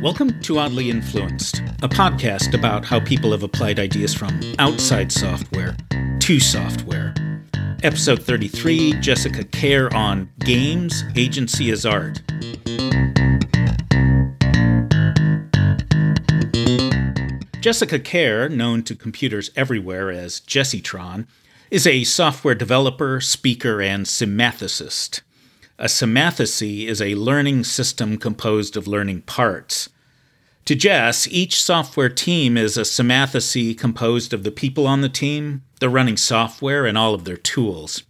Welcome 0.00 0.40
to 0.40 0.58
Oddly 0.58 0.88
Influenced, 0.88 1.58
a 1.82 1.88
podcast 1.88 2.54
about 2.54 2.86
how 2.86 3.00
people 3.00 3.32
have 3.32 3.42
applied 3.42 3.78
ideas 3.78 4.14
from 4.14 4.40
outside 4.58 5.12
software 5.12 5.76
to 6.20 6.40
software. 6.40 7.12
Episode 7.82 8.22
33 8.22 8.94
Jessica 8.94 9.44
Kerr 9.44 9.90
on 9.94 10.30
Games 10.38 11.04
Agency 11.16 11.70
as 11.70 11.84
Art. 11.84 12.22
Jessica 17.60 17.98
Kerr, 17.98 18.48
known 18.48 18.82
to 18.84 18.96
computers 18.96 19.50
everywhere 19.54 20.10
as 20.10 20.40
Jessitron, 20.40 21.26
is 21.70 21.86
a 21.86 22.04
software 22.04 22.54
developer, 22.54 23.20
speaker, 23.20 23.82
and 23.82 24.06
symmathecist. 24.06 25.20
A 25.80 25.86
symmathesy 25.86 26.88
is 26.88 27.00
a 27.00 27.14
learning 27.14 27.64
system 27.64 28.18
composed 28.18 28.76
of 28.76 28.86
learning 28.86 29.22
parts. 29.22 29.88
To 30.66 30.74
Jess, 30.74 31.26
each 31.28 31.60
software 31.60 32.10
team 32.10 32.58
is 32.58 32.76
a 32.76 32.82
symmathesy 32.82 33.76
composed 33.78 34.34
of 34.34 34.44
the 34.44 34.50
people 34.50 34.86
on 34.86 35.00
the 35.00 35.08
team, 35.08 35.62
the 35.80 35.88
running 35.88 36.18
software, 36.18 36.84
and 36.84 36.98
all 36.98 37.14
of 37.14 37.24
their 37.24 37.38
tools. 37.38 38.02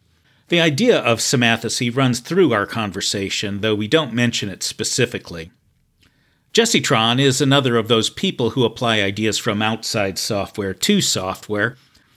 The 0.48 0.60
idea 0.60 0.98
of 0.98 1.20
symmathesy 1.20 1.96
runs 1.96 2.18
through 2.18 2.52
our 2.52 2.66
conversation, 2.66 3.60
though 3.60 3.76
we 3.76 3.86
don't 3.86 4.12
mention 4.12 4.48
it 4.48 4.64
specifically. 4.64 5.52
Jessitron 6.52 7.20
is 7.20 7.40
another 7.40 7.76
of 7.76 7.86
those 7.86 8.10
people 8.10 8.50
who 8.50 8.64
apply 8.64 9.00
ideas 9.00 9.38
from 9.38 9.62
outside 9.62 10.18
software 10.18 10.74
to 10.74 11.00
software, 11.00 11.76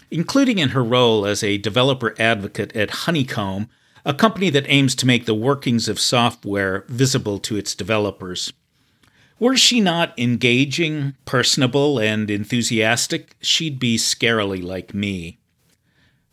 including 0.10 0.58
in 0.58 0.70
her 0.70 0.84
role 0.84 1.28
as 1.28 1.44
a 1.44 1.60
developer 1.60 2.16
advocate 2.18 2.76
at 2.76 3.06
Honeycomb, 3.06 3.70
a 4.06 4.14
company 4.14 4.50
that 4.50 4.66
aims 4.68 4.96
to 4.96 5.08
make 5.08 5.26
the 5.26 5.34
workings 5.34 5.88
of 5.88 6.00
software 6.00 6.86
visible 6.88 7.40
to 7.40 7.56
its 7.56 7.74
developers. 7.74 8.52
Were 9.40 9.58
she 9.58 9.80
not 9.80 10.18
engaging, 10.18 11.16
personable, 11.26 12.00
and 12.00 12.30
enthusiastic, 12.30 13.36
she'd 13.42 13.80
be 13.80 13.98
scarily 13.98 14.64
like 14.64 14.94
me. 14.94 15.38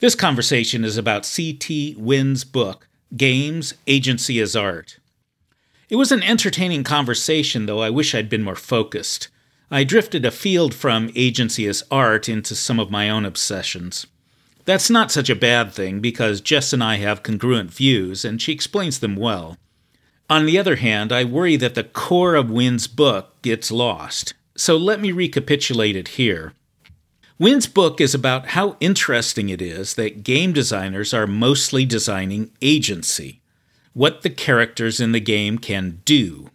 This 0.01 0.15
conversation 0.15 0.85
is 0.85 0.97
about 0.97 1.27
C. 1.27 1.53
Thi 1.53 1.95
Nguyen's 1.95 2.45
book, 2.45 2.89
Games 3.17 3.75
Agency 3.87 4.41
as 4.41 4.57
Art. 4.57 4.99
It 5.89 5.97
was 5.97 6.13
an 6.13 6.23
entertaining 6.23 6.85
conversation, 6.85 7.67
though 7.67 7.81
I 7.81 7.91
wish 7.91 8.15
I'd 8.15 8.29
been 8.29 8.45
more 8.45 8.55
focused. 8.55 9.29
I 9.71 9.85
drifted 9.85 10.25
afield 10.25 10.75
from 10.75 11.11
agency 11.15 11.67
as 11.67 11.85
art 11.91 12.29
into 12.29 12.55
some 12.55 12.81
of 12.81 12.91
my 12.91 13.11
own 13.11 13.25
obsessions. 13.25 14.07
That's 14.65 14.91
not 14.91 15.11
such 15.11 15.31
a 15.31 15.35
bad 15.35 15.73
thing 15.73 16.01
because 16.01 16.41
Jess 16.41 16.73
and 16.73 16.85
I 16.85 16.97
have 16.97 17.23
congruent 17.23 17.71
views, 17.73 18.25
and 18.25 18.41
she 18.41 18.53
explains 18.53 18.99
them 18.99 19.17
well. 19.17 19.57
On 20.29 20.47
the 20.47 20.59
other 20.59 20.77
hand, 20.77 21.11
I 21.13 21.25
worry 21.25 21.57
that 21.57 21.75
the 21.75 21.83
core 21.85 22.35
of 22.37 22.47
Nguyen's 22.47 22.87
book 22.87 23.43
gets 23.43 23.73
lost. 23.73 24.35
So 24.57 24.77
let 24.77 25.01
me 25.01 25.11
recapitulate 25.11 25.97
it 25.97 26.09
here. 26.09 26.53
Nguyen's 27.41 27.67
book 27.67 28.01
is 28.01 28.15
about 28.15 28.49
how 28.49 28.77
interesting 28.81 29.49
it 29.49 29.63
is 29.63 29.95
that 29.95 30.23
game 30.23 30.53
designers 30.53 31.15
are 31.15 31.27
mostly 31.27 31.87
designing 31.87 32.51
agency, 32.61 33.41
what 33.95 34.23
the 34.23 34.31
characters 34.31 35.01
in 35.01 35.13
the 35.13 35.21
game 35.21 35.59
can 35.59 36.03
do. 36.05 36.51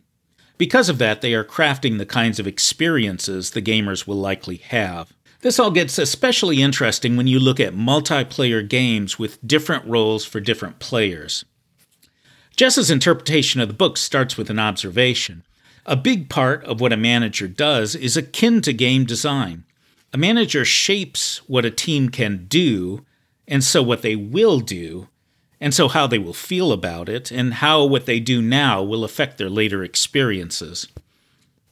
Because 0.58 0.88
of 0.88 1.00
that, 1.00 1.22
they 1.22 1.34
are 1.34 1.44
crafting 1.44 1.98
the 1.98 2.06
kinds 2.06 2.40
of 2.40 2.48
experiences 2.48 3.50
the 3.50 3.62
gamers 3.62 4.08
will 4.08 4.16
likely 4.16 4.58
have. 4.58 5.12
This 5.46 5.60
all 5.60 5.70
gets 5.70 6.00
especially 6.00 6.64
interesting 6.64 7.16
when 7.16 7.28
you 7.28 7.40
look 7.40 7.60
at 7.60 7.76
multiplayer 7.76 8.68
games 8.68 9.20
with 9.20 9.46
different 9.48 9.86
roles 9.86 10.26
for 10.26 10.40
different 10.40 10.80
players. 10.80 11.46
Jess's 12.56 12.90
interpretation 12.90 13.62
of 13.62 13.68
the 13.68 13.76
book 13.76 13.96
starts 13.96 14.38
with 14.38 14.50
an 14.50 14.58
observation. 14.58 15.44
A 15.86 15.96
big 15.96 16.32
part 16.32 16.64
of 16.64 16.82
what 16.82 16.92
a 16.92 16.98
manager 16.98 17.48
does 17.48 17.94
is 17.94 18.18
akin 18.18 18.60
to 18.62 18.74
game 18.74 19.06
design. 19.06 19.66
A 20.12 20.18
manager 20.18 20.66
shapes 20.66 21.48
what 21.48 21.64
a 21.64 21.70
team 21.70 22.10
can 22.10 22.48
do, 22.48 23.06
and 23.48 23.64
so 23.64 23.84
what 23.84 24.02
they 24.02 24.16
will 24.16 24.62
do, 24.62 25.10
and 25.62 25.76
so 25.76 25.88
how 25.88 26.08
they 26.08 26.18
will 26.18 26.34
feel 26.34 26.72
about 26.72 27.08
it, 27.08 27.30
and 27.30 27.54
how 27.54 27.86
what 27.86 28.08
they 28.08 28.20
do 28.20 28.42
now 28.42 28.82
will 28.82 29.04
affect 29.04 29.38
their 29.38 29.52
later 29.52 29.84
experiences. 29.84 30.88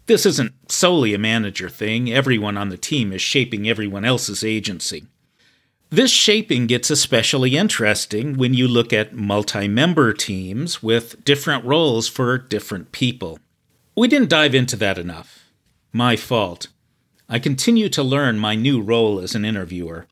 This 0.05 0.25
isn't 0.25 0.69
solely 0.69 1.13
a 1.13 1.17
manager 1.17 1.69
thing, 1.69 2.11
everyone 2.11 2.57
on 2.57 2.69
the 2.69 2.77
team 2.77 3.13
is 3.13 3.21
shaping 3.21 3.69
everyone 3.69 4.03
else's 4.03 4.43
agency. 4.43 5.05
This 5.89 6.11
shaping 6.11 6.67
gets 6.67 6.89
especially 6.89 7.55
interesting 7.55 8.35
when 8.35 8.53
you 8.53 8.67
look 8.67 8.91
at 8.91 9.13
multi 9.13 9.67
member 9.67 10.11
teams 10.11 10.83
with 10.83 11.23
different 11.23 11.63
roles 11.63 12.09
for 12.09 12.37
different 12.37 12.91
people. 12.91 13.39
We 13.95 14.07
didn't 14.07 14.29
dive 14.29 14.55
into 14.55 14.75
that 14.77 14.97
enough. 14.97 15.45
My 15.93 16.15
fault. 16.15 16.67
I 17.29 17.39
continue 17.39 17.87
to 17.89 18.03
learn 18.03 18.39
my 18.39 18.55
new 18.55 18.81
role 18.81 19.19
as 19.19 19.35
an 19.35 19.45
interviewer. 19.45 20.07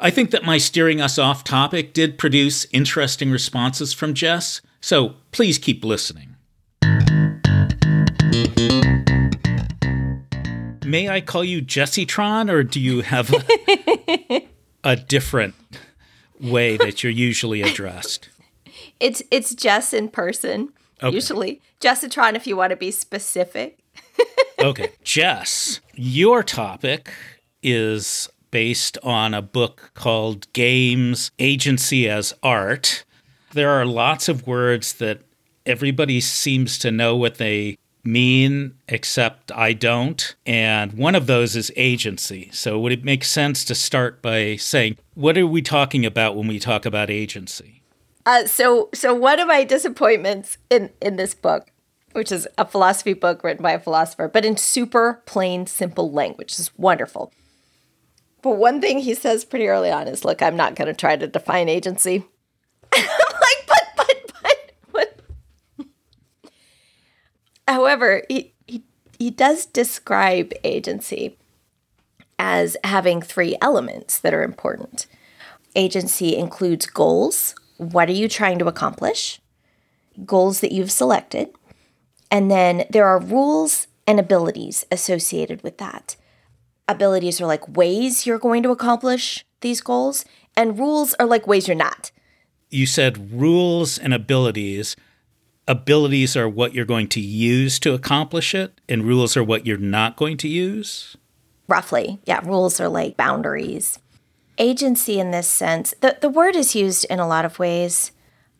I 0.00 0.10
think 0.10 0.30
that 0.30 0.44
my 0.44 0.56
steering 0.56 1.00
us 1.00 1.18
off 1.18 1.44
topic 1.44 1.92
did 1.92 2.16
produce 2.16 2.66
interesting 2.72 3.30
responses 3.30 3.92
from 3.92 4.14
Jess, 4.14 4.62
so 4.80 5.16
please 5.32 5.58
keep 5.58 5.84
listening. 5.84 6.36
May 10.88 11.08
I 11.08 11.20
call 11.20 11.44
you 11.44 11.62
Jessitron, 11.62 12.50
or 12.50 12.62
do 12.62 12.80
you 12.80 13.02
have 13.02 13.32
a, 13.32 14.48
a 14.84 14.96
different 14.96 15.54
way 16.40 16.76
that 16.76 17.02
you're 17.02 17.12
usually 17.12 17.62
addressed? 17.62 18.28
It's 19.00 19.22
it's 19.30 19.54
Jess 19.54 19.92
in 19.92 20.08
person. 20.08 20.72
Okay. 21.02 21.14
Usually, 21.14 21.60
Jessitron 21.80 22.34
if 22.34 22.46
you 22.46 22.56
want 22.56 22.70
to 22.70 22.76
be 22.76 22.90
specific. 22.90 23.78
okay, 24.58 24.92
Jess, 25.04 25.80
your 25.94 26.42
topic 26.42 27.12
is 27.62 28.28
based 28.50 28.98
on 29.02 29.34
a 29.34 29.42
book 29.42 29.90
called 29.94 30.52
Games 30.52 31.30
Agency 31.38 32.08
as 32.08 32.34
Art. 32.42 33.04
There 33.52 33.70
are 33.70 33.84
lots 33.84 34.28
of 34.28 34.46
words 34.46 34.94
that 34.94 35.20
everybody 35.66 36.20
seems 36.20 36.78
to 36.78 36.90
know 36.90 37.16
what 37.16 37.36
they 37.36 37.78
mean, 38.08 38.74
except 38.88 39.52
I 39.52 39.72
don't. 39.74 40.34
And 40.46 40.94
one 40.94 41.14
of 41.14 41.26
those 41.26 41.54
is 41.54 41.70
agency. 41.76 42.48
So, 42.52 42.78
would 42.80 42.92
it 42.92 43.04
make 43.04 43.22
sense 43.22 43.64
to 43.66 43.74
start 43.74 44.22
by 44.22 44.56
saying, 44.56 44.96
what 45.14 45.36
are 45.36 45.46
we 45.46 45.62
talking 45.62 46.06
about 46.06 46.34
when 46.34 46.48
we 46.48 46.58
talk 46.58 46.86
about 46.86 47.10
agency? 47.10 47.82
Uh, 48.24 48.46
so, 48.46 48.88
so 48.94 49.14
one 49.14 49.38
of 49.38 49.48
my 49.48 49.64
disappointments 49.64 50.58
in 50.70 50.90
in 51.00 51.16
this 51.16 51.34
book, 51.34 51.70
which 52.12 52.32
is 52.32 52.48
a 52.56 52.64
philosophy 52.64 53.12
book 53.12 53.44
written 53.44 53.62
by 53.62 53.72
a 53.72 53.78
philosopher, 53.78 54.28
but 54.28 54.44
in 54.44 54.56
super 54.56 55.22
plain, 55.26 55.66
simple 55.66 56.10
language, 56.10 56.58
is 56.58 56.70
wonderful. 56.76 57.32
But 58.40 58.56
one 58.56 58.80
thing 58.80 59.00
he 59.00 59.14
says 59.14 59.44
pretty 59.44 59.68
early 59.68 59.90
on 59.90 60.08
is, 60.08 60.24
"Look, 60.24 60.42
I'm 60.42 60.56
not 60.56 60.74
going 60.74 60.88
to 60.88 60.94
try 60.94 61.16
to 61.16 61.26
define 61.26 61.68
agency." 61.68 62.24
However, 67.68 68.22
he, 68.28 68.54
he, 68.66 68.82
he 69.18 69.30
does 69.30 69.66
describe 69.66 70.52
agency 70.64 71.36
as 72.38 72.76
having 72.82 73.20
three 73.20 73.56
elements 73.60 74.18
that 74.18 74.32
are 74.32 74.42
important. 74.42 75.06
Agency 75.76 76.34
includes 76.34 76.86
goals. 76.86 77.54
What 77.76 78.08
are 78.08 78.12
you 78.12 78.28
trying 78.28 78.58
to 78.58 78.66
accomplish? 78.66 79.40
Goals 80.24 80.60
that 80.60 80.72
you've 80.72 80.90
selected. 80.90 81.50
And 82.30 82.50
then 82.50 82.84
there 82.90 83.06
are 83.06 83.20
rules 83.20 83.86
and 84.06 84.18
abilities 84.18 84.86
associated 84.90 85.62
with 85.62 85.76
that. 85.78 86.16
Abilities 86.88 87.40
are 87.40 87.46
like 87.46 87.76
ways 87.76 88.26
you're 88.26 88.38
going 88.38 88.62
to 88.62 88.70
accomplish 88.70 89.44
these 89.60 89.82
goals, 89.82 90.24
and 90.56 90.78
rules 90.78 91.14
are 91.14 91.26
like 91.26 91.46
ways 91.46 91.68
you're 91.68 91.76
not. 91.76 92.10
You 92.70 92.86
said 92.86 93.32
rules 93.32 93.98
and 93.98 94.14
abilities 94.14 94.96
abilities 95.68 96.36
are 96.36 96.48
what 96.48 96.74
you're 96.74 96.84
going 96.84 97.08
to 97.08 97.20
use 97.20 97.78
to 97.80 97.94
accomplish 97.94 98.54
it, 98.54 98.80
and 98.88 99.04
rules 99.04 99.36
are 99.36 99.44
what 99.44 99.66
you're 99.66 99.76
not 99.76 100.16
going 100.16 100.36
to 100.38 100.48
use? 100.48 101.16
Roughly. 101.68 102.18
Yeah, 102.24 102.40
rules 102.44 102.80
are 102.80 102.88
like 102.88 103.16
boundaries. 103.16 103.98
Agency, 104.56 105.20
in 105.20 105.30
this 105.30 105.46
sense, 105.46 105.94
the, 106.00 106.16
the 106.20 106.30
word 106.30 106.56
is 106.56 106.74
used 106.74 107.04
in 107.04 107.20
a 107.20 107.28
lot 107.28 107.44
of 107.44 107.58
ways. 107.58 108.10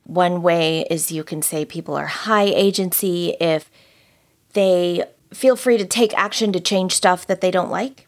One 0.04 0.42
way 0.42 0.86
is 0.90 1.10
you 1.10 1.24
can 1.24 1.42
say 1.42 1.64
people 1.64 1.96
are 1.96 2.06
high 2.06 2.44
agency 2.44 3.34
if 3.40 3.70
they 4.52 5.04
feel 5.32 5.56
free 5.56 5.78
to 5.78 5.84
take 5.86 6.16
action 6.16 6.52
to 6.52 6.60
change 6.60 6.94
stuff 6.94 7.26
that 7.26 7.40
they 7.40 7.50
don't 7.50 7.70
like. 7.70 8.06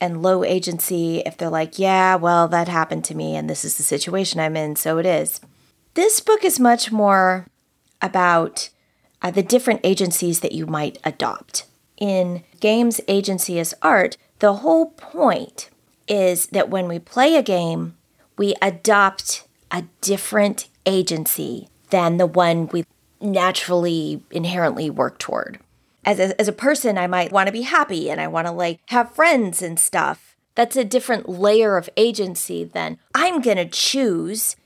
And 0.00 0.20
low 0.20 0.42
agency 0.42 1.20
if 1.20 1.36
they're 1.36 1.48
like, 1.48 1.78
yeah, 1.78 2.16
well, 2.16 2.48
that 2.48 2.66
happened 2.66 3.04
to 3.04 3.14
me 3.14 3.36
and 3.36 3.48
this 3.48 3.64
is 3.64 3.76
the 3.76 3.84
situation 3.84 4.40
I'm 4.40 4.56
in, 4.56 4.74
so 4.74 4.98
it 4.98 5.06
is. 5.06 5.40
This 5.94 6.20
book 6.20 6.44
is 6.44 6.58
much 6.58 6.90
more 6.90 7.46
about 8.02 8.68
uh, 9.22 9.30
the 9.30 9.42
different 9.42 9.80
agencies 9.84 10.40
that 10.40 10.52
you 10.52 10.66
might 10.66 10.98
adopt. 11.04 11.66
In 11.96 12.42
games 12.60 13.00
agency 13.06 13.58
as 13.60 13.74
art, 13.80 14.16
the 14.40 14.54
whole 14.54 14.86
point 14.90 15.70
is 16.08 16.46
that 16.46 16.68
when 16.68 16.88
we 16.88 16.98
play 16.98 17.36
a 17.36 17.42
game, 17.42 17.96
we 18.36 18.54
adopt 18.60 19.46
a 19.70 19.84
different 20.00 20.68
agency 20.84 21.68
than 21.90 22.16
the 22.16 22.26
one 22.26 22.66
we 22.68 22.84
naturally, 23.20 24.24
inherently 24.30 24.90
work 24.90 25.18
toward. 25.18 25.60
As 26.04 26.18
a, 26.18 26.38
as 26.40 26.48
a 26.48 26.52
person, 26.52 26.98
I 26.98 27.06
might 27.06 27.30
want 27.30 27.46
to 27.46 27.52
be 27.52 27.62
happy 27.62 28.10
and 28.10 28.20
I 28.20 28.26
want 28.26 28.48
to 28.48 28.52
like 28.52 28.80
have 28.86 29.14
friends 29.14 29.62
and 29.62 29.78
stuff. 29.78 30.36
That's 30.54 30.76
a 30.76 30.84
different 30.84 31.28
layer 31.28 31.76
of 31.76 31.88
agency 31.96 32.64
than 32.64 32.98
I'm 33.14 33.40
going 33.40 33.56
to 33.58 33.68
choose 33.68 34.56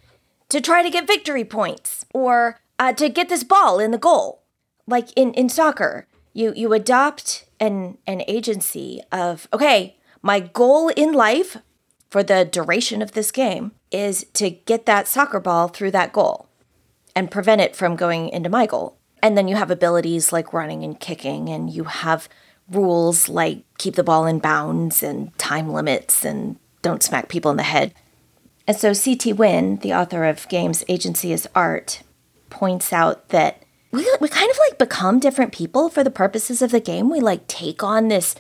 to 0.49 0.61
try 0.61 0.83
to 0.83 0.91
get 0.91 1.07
victory 1.07 1.45
points 1.45 2.07
or 2.15 2.59
uh, 2.79 2.93
to 2.95 3.09
get 3.09 3.29
this 3.29 3.45
ball 3.45 3.79
in 3.79 3.91
the 3.91 3.99
goal. 3.99 4.43
Like 4.87 5.09
in, 5.17 5.35
in 5.35 5.49
soccer, 5.49 6.07
you, 6.33 6.53
you 6.55 6.73
adopt 6.73 7.47
an, 7.59 7.99
an 8.07 8.23
agency 8.29 9.01
of, 9.11 9.49
okay, 9.53 9.97
my 10.23 10.41
goal 10.41 10.89
in 10.89 11.13
life 11.13 11.57
for 12.11 12.23
the 12.23 12.45
duration 12.45 13.03
of 13.03 13.13
this 13.13 13.33
game 13.33 13.73
is 13.91 14.25
to 14.35 14.51
get 14.51 14.87
that 14.87 15.09
soccer 15.09 15.41
ball 15.41 15.69
through 15.69 15.91
that 15.93 16.13
goal 16.13 16.49
and 17.15 17.31
prevent 17.31 17.61
it 17.61 17.75
from 17.75 17.97
going 17.97 18.29
into 18.29 18.49
my 18.49 18.67
goal. 18.67 18.97
And 19.23 19.37
then 19.37 19.49
you 19.49 19.57
have 19.57 19.71
abilities 19.71 20.33
like 20.33 20.53
running 20.53 20.85
and 20.85 21.01
kicking, 21.01 21.49
and 21.49 21.71
you 21.71 21.85
have 21.85 22.29
rules 22.71 23.29
like 23.29 23.65
keep 23.79 23.95
the 23.95 24.05
ball 24.05 24.27
in 24.27 24.39
bounds 24.39 25.03
and 25.03 25.37
time 25.39 25.73
limits 25.73 26.25
and 26.25 26.59
don't 26.83 27.03
smack 27.03 27.29
people 27.29 27.51
in 27.51 27.57
the 27.57 27.63
head. 27.63 27.95
And 28.69 28.77
so 28.77 28.93
C. 28.93 29.15
Thi 29.15 29.33
Nguyen, 29.33 29.81
the 29.81 29.95
author 29.95 30.25
of 30.25 30.49
Games 30.49 30.85
Agency 30.89 31.33
is 31.33 31.49
Art, 31.55 32.03
points 32.51 32.93
out 32.93 33.29
that 33.31 33.63
we, 33.93 34.07
we 34.21 34.29
kind 34.29 34.51
of 34.51 34.59
like 34.69 34.79
become 34.79 35.19
different 35.19 35.53
people 35.53 35.89
for 35.89 36.05
the 36.05 36.11
purposes 36.11 36.63
of 36.63 36.71
the 36.71 36.81
game. 36.81 37.09
We 37.09 37.21
like 37.21 37.47
take 37.47 37.83
on 37.83 38.09
this 38.09 38.35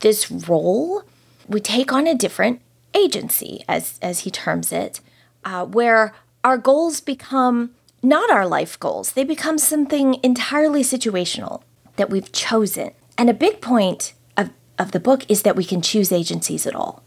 this 0.00 0.30
role. 0.30 1.02
We 1.48 1.60
take 1.60 1.92
on 1.92 2.06
a 2.06 2.14
different 2.14 2.60
agency, 2.94 3.64
as 3.68 3.98
as 4.00 4.20
he 4.20 4.30
terms 4.30 4.72
it, 4.72 5.00
uh, 5.44 5.66
where 5.66 6.14
our 6.44 6.58
goals 6.58 7.00
become 7.00 7.70
not 8.02 8.30
our 8.30 8.46
life 8.46 8.78
goals. 8.78 9.12
They 9.12 9.24
become 9.24 9.58
something 9.58 10.18
entirely 10.22 10.82
situational 10.82 11.62
that 11.96 12.10
we've 12.10 12.32
chosen. 12.32 12.92
And 13.16 13.30
a 13.30 13.34
big 13.34 13.60
point 13.60 14.14
of, 14.36 14.50
of 14.78 14.92
the 14.92 15.00
book 15.00 15.24
is 15.30 15.42
that 15.42 15.56
we 15.56 15.64
can 15.64 15.82
choose 15.82 16.10
agencies 16.10 16.66
at 16.66 16.74
all. 16.74 17.02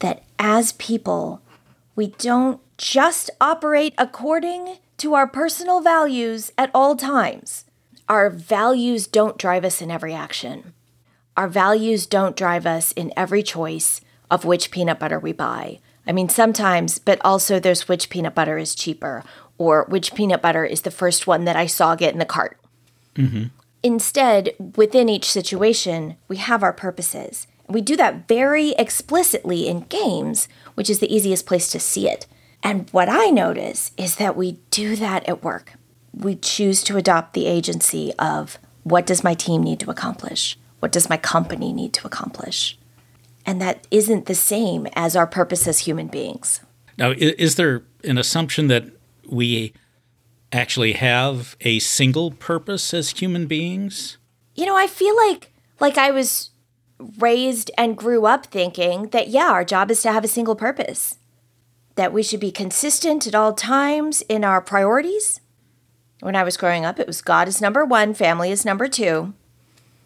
That 0.00 0.22
as 0.38 0.72
people, 0.72 1.40
we 1.94 2.08
don't 2.08 2.60
just 2.76 3.30
operate 3.40 3.94
according 3.96 4.78
to 4.98 5.14
our 5.14 5.26
personal 5.26 5.80
values 5.80 6.52
at 6.56 6.70
all 6.74 6.96
times. 6.96 7.64
Our 8.08 8.30
values 8.30 9.06
don't 9.06 9.38
drive 9.38 9.64
us 9.64 9.80
in 9.80 9.90
every 9.90 10.12
action. 10.14 10.74
Our 11.36 11.48
values 11.48 12.06
don't 12.06 12.36
drive 12.36 12.66
us 12.66 12.92
in 12.92 13.12
every 13.16 13.42
choice 13.42 14.00
of 14.30 14.44
which 14.44 14.70
peanut 14.70 14.98
butter 14.98 15.18
we 15.18 15.32
buy. 15.32 15.78
I 16.06 16.12
mean, 16.12 16.28
sometimes, 16.28 16.98
but 16.98 17.20
also 17.24 17.58
there's 17.58 17.88
which 17.88 18.10
peanut 18.10 18.34
butter 18.34 18.58
is 18.58 18.74
cheaper 18.74 19.24
or 19.58 19.86
which 19.88 20.14
peanut 20.14 20.42
butter 20.42 20.64
is 20.64 20.82
the 20.82 20.90
first 20.90 21.26
one 21.26 21.44
that 21.44 21.56
I 21.56 21.66
saw 21.66 21.94
get 21.94 22.12
in 22.12 22.18
the 22.18 22.24
cart. 22.24 22.58
Mm-hmm. 23.14 23.44
Instead, 23.82 24.50
within 24.76 25.08
each 25.08 25.30
situation, 25.30 26.16
we 26.28 26.36
have 26.36 26.62
our 26.62 26.72
purposes. 26.72 27.46
We 27.68 27.80
do 27.80 27.96
that 27.96 28.28
very 28.28 28.70
explicitly 28.72 29.68
in 29.68 29.80
games, 29.82 30.48
which 30.74 30.90
is 30.90 30.98
the 30.98 31.14
easiest 31.14 31.46
place 31.46 31.70
to 31.70 31.80
see 31.80 32.08
it. 32.08 32.26
And 32.62 32.88
what 32.90 33.08
I 33.08 33.26
notice 33.26 33.92
is 33.96 34.16
that 34.16 34.36
we 34.36 34.58
do 34.70 34.96
that 34.96 35.28
at 35.28 35.42
work. 35.42 35.74
We 36.14 36.36
choose 36.36 36.82
to 36.84 36.96
adopt 36.96 37.34
the 37.34 37.46
agency 37.46 38.12
of 38.18 38.58
what 38.84 39.06
does 39.06 39.24
my 39.24 39.34
team 39.34 39.62
need 39.62 39.80
to 39.80 39.90
accomplish? 39.90 40.58
What 40.80 40.92
does 40.92 41.08
my 41.08 41.16
company 41.16 41.72
need 41.72 41.92
to 41.94 42.06
accomplish? 42.06 42.78
And 43.44 43.60
that 43.60 43.86
isn't 43.90 44.26
the 44.26 44.34
same 44.34 44.86
as 44.94 45.16
our 45.16 45.26
purpose 45.26 45.66
as 45.66 45.80
human 45.80 46.08
beings. 46.08 46.60
Now, 46.98 47.12
is 47.16 47.56
there 47.56 47.82
an 48.04 48.18
assumption 48.18 48.68
that 48.68 48.84
we 49.28 49.72
actually 50.52 50.92
have 50.92 51.56
a 51.62 51.78
single 51.78 52.30
purpose 52.30 52.92
as 52.92 53.10
human 53.10 53.46
beings? 53.46 54.18
You 54.54 54.66
know, 54.66 54.76
I 54.76 54.86
feel 54.86 55.16
like 55.16 55.52
like 55.80 55.98
I 55.98 56.10
was 56.10 56.50
raised 57.18 57.70
and 57.76 57.96
grew 57.96 58.26
up 58.26 58.46
thinking 58.46 59.08
that 59.08 59.28
yeah, 59.28 59.50
our 59.50 59.64
job 59.64 59.90
is 59.90 60.02
to 60.02 60.12
have 60.12 60.24
a 60.24 60.28
single 60.28 60.54
purpose. 60.54 61.18
That 61.96 62.12
we 62.12 62.22
should 62.22 62.40
be 62.40 62.50
consistent 62.50 63.26
at 63.26 63.34
all 63.34 63.52
times 63.52 64.22
in 64.22 64.44
our 64.44 64.60
priorities. 64.60 65.40
When 66.20 66.36
I 66.36 66.44
was 66.44 66.56
growing 66.56 66.84
up, 66.84 66.98
it 66.98 67.06
was 67.06 67.20
God 67.20 67.48
is 67.48 67.60
number 67.60 67.84
1, 67.84 68.14
family 68.14 68.50
is 68.50 68.64
number 68.64 68.88
2. 68.88 69.34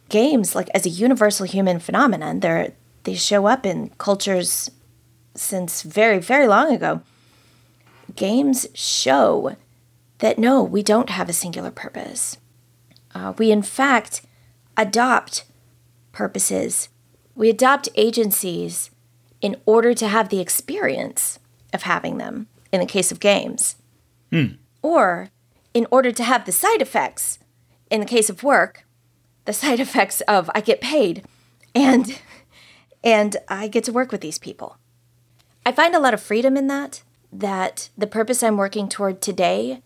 Games 0.09 0.55
like 0.55 0.69
as 0.75 0.87
a 0.87 0.91
universal 0.91 1.47
human 1.47 1.79
phenomenon, 1.79 2.41
they're 2.41 2.73
they 3.05 3.15
show 3.15 3.47
up 3.47 3.65
in 3.65 3.91
cultures 3.99 4.71
since 5.35 5.83
very 5.83 6.19
very 6.19 6.49
long 6.49 6.75
ago. 6.75 7.03
Games 8.15 8.67
show 8.73 9.57
that 10.19 10.39
no, 10.39 10.63
we 10.63 10.83
don't 10.83 11.11
have 11.11 11.29
a 11.29 11.35
singular 11.35 11.71
purpose. 11.71 12.39
Uh, 13.15 13.33
we, 13.39 13.51
in 13.51 13.63
fact, 13.63 14.23
adopt 14.77 15.45
purposes. 16.13 16.89
We 17.35 17.51
adopt 17.51 17.89
agencies 17.95 18.91
in 19.41 19.57
order 19.67 19.95
to 19.95 20.09
have 20.09 20.29
the 20.29 20.41
experience 20.41 21.39
of 21.77 21.83
having 21.83 22.19
them 22.19 22.49
in 22.73 22.81
the 22.81 22.87
case 22.87 23.13
of 23.13 23.21
games. 23.21 23.77
Hmm. 24.33 24.55
Or 24.83 25.31
in 25.73 25.87
order 25.93 26.11
to 26.11 26.25
have 26.25 26.45
the 26.45 26.53
side 26.53 26.83
effects 26.83 27.39
in 27.91 28.01
the 28.01 28.07
case 28.07 28.29
of 28.29 28.43
work, 28.43 28.85
the 29.45 29.53
side 29.53 29.79
effects 29.87 30.21
of 30.23 30.51
I 30.55 30.61
get 30.61 30.81
paid 30.81 31.25
and 31.75 32.19
and 33.05 33.37
I 33.47 33.69
get 33.69 33.85
to 33.85 33.93
work 33.93 34.11
with 34.11 34.21
these 34.21 34.39
people. 34.39 34.79
I 35.65 35.71
find 35.71 35.95
a 35.95 36.01
lot 36.01 36.15
of 36.15 36.21
freedom 36.21 36.57
in 36.57 36.67
that 36.67 37.03
that 37.33 37.91
the 37.97 38.07
purpose 38.07 38.43
I'm 38.43 38.57
working 38.57 38.89
toward 38.89 39.21
today 39.21 39.83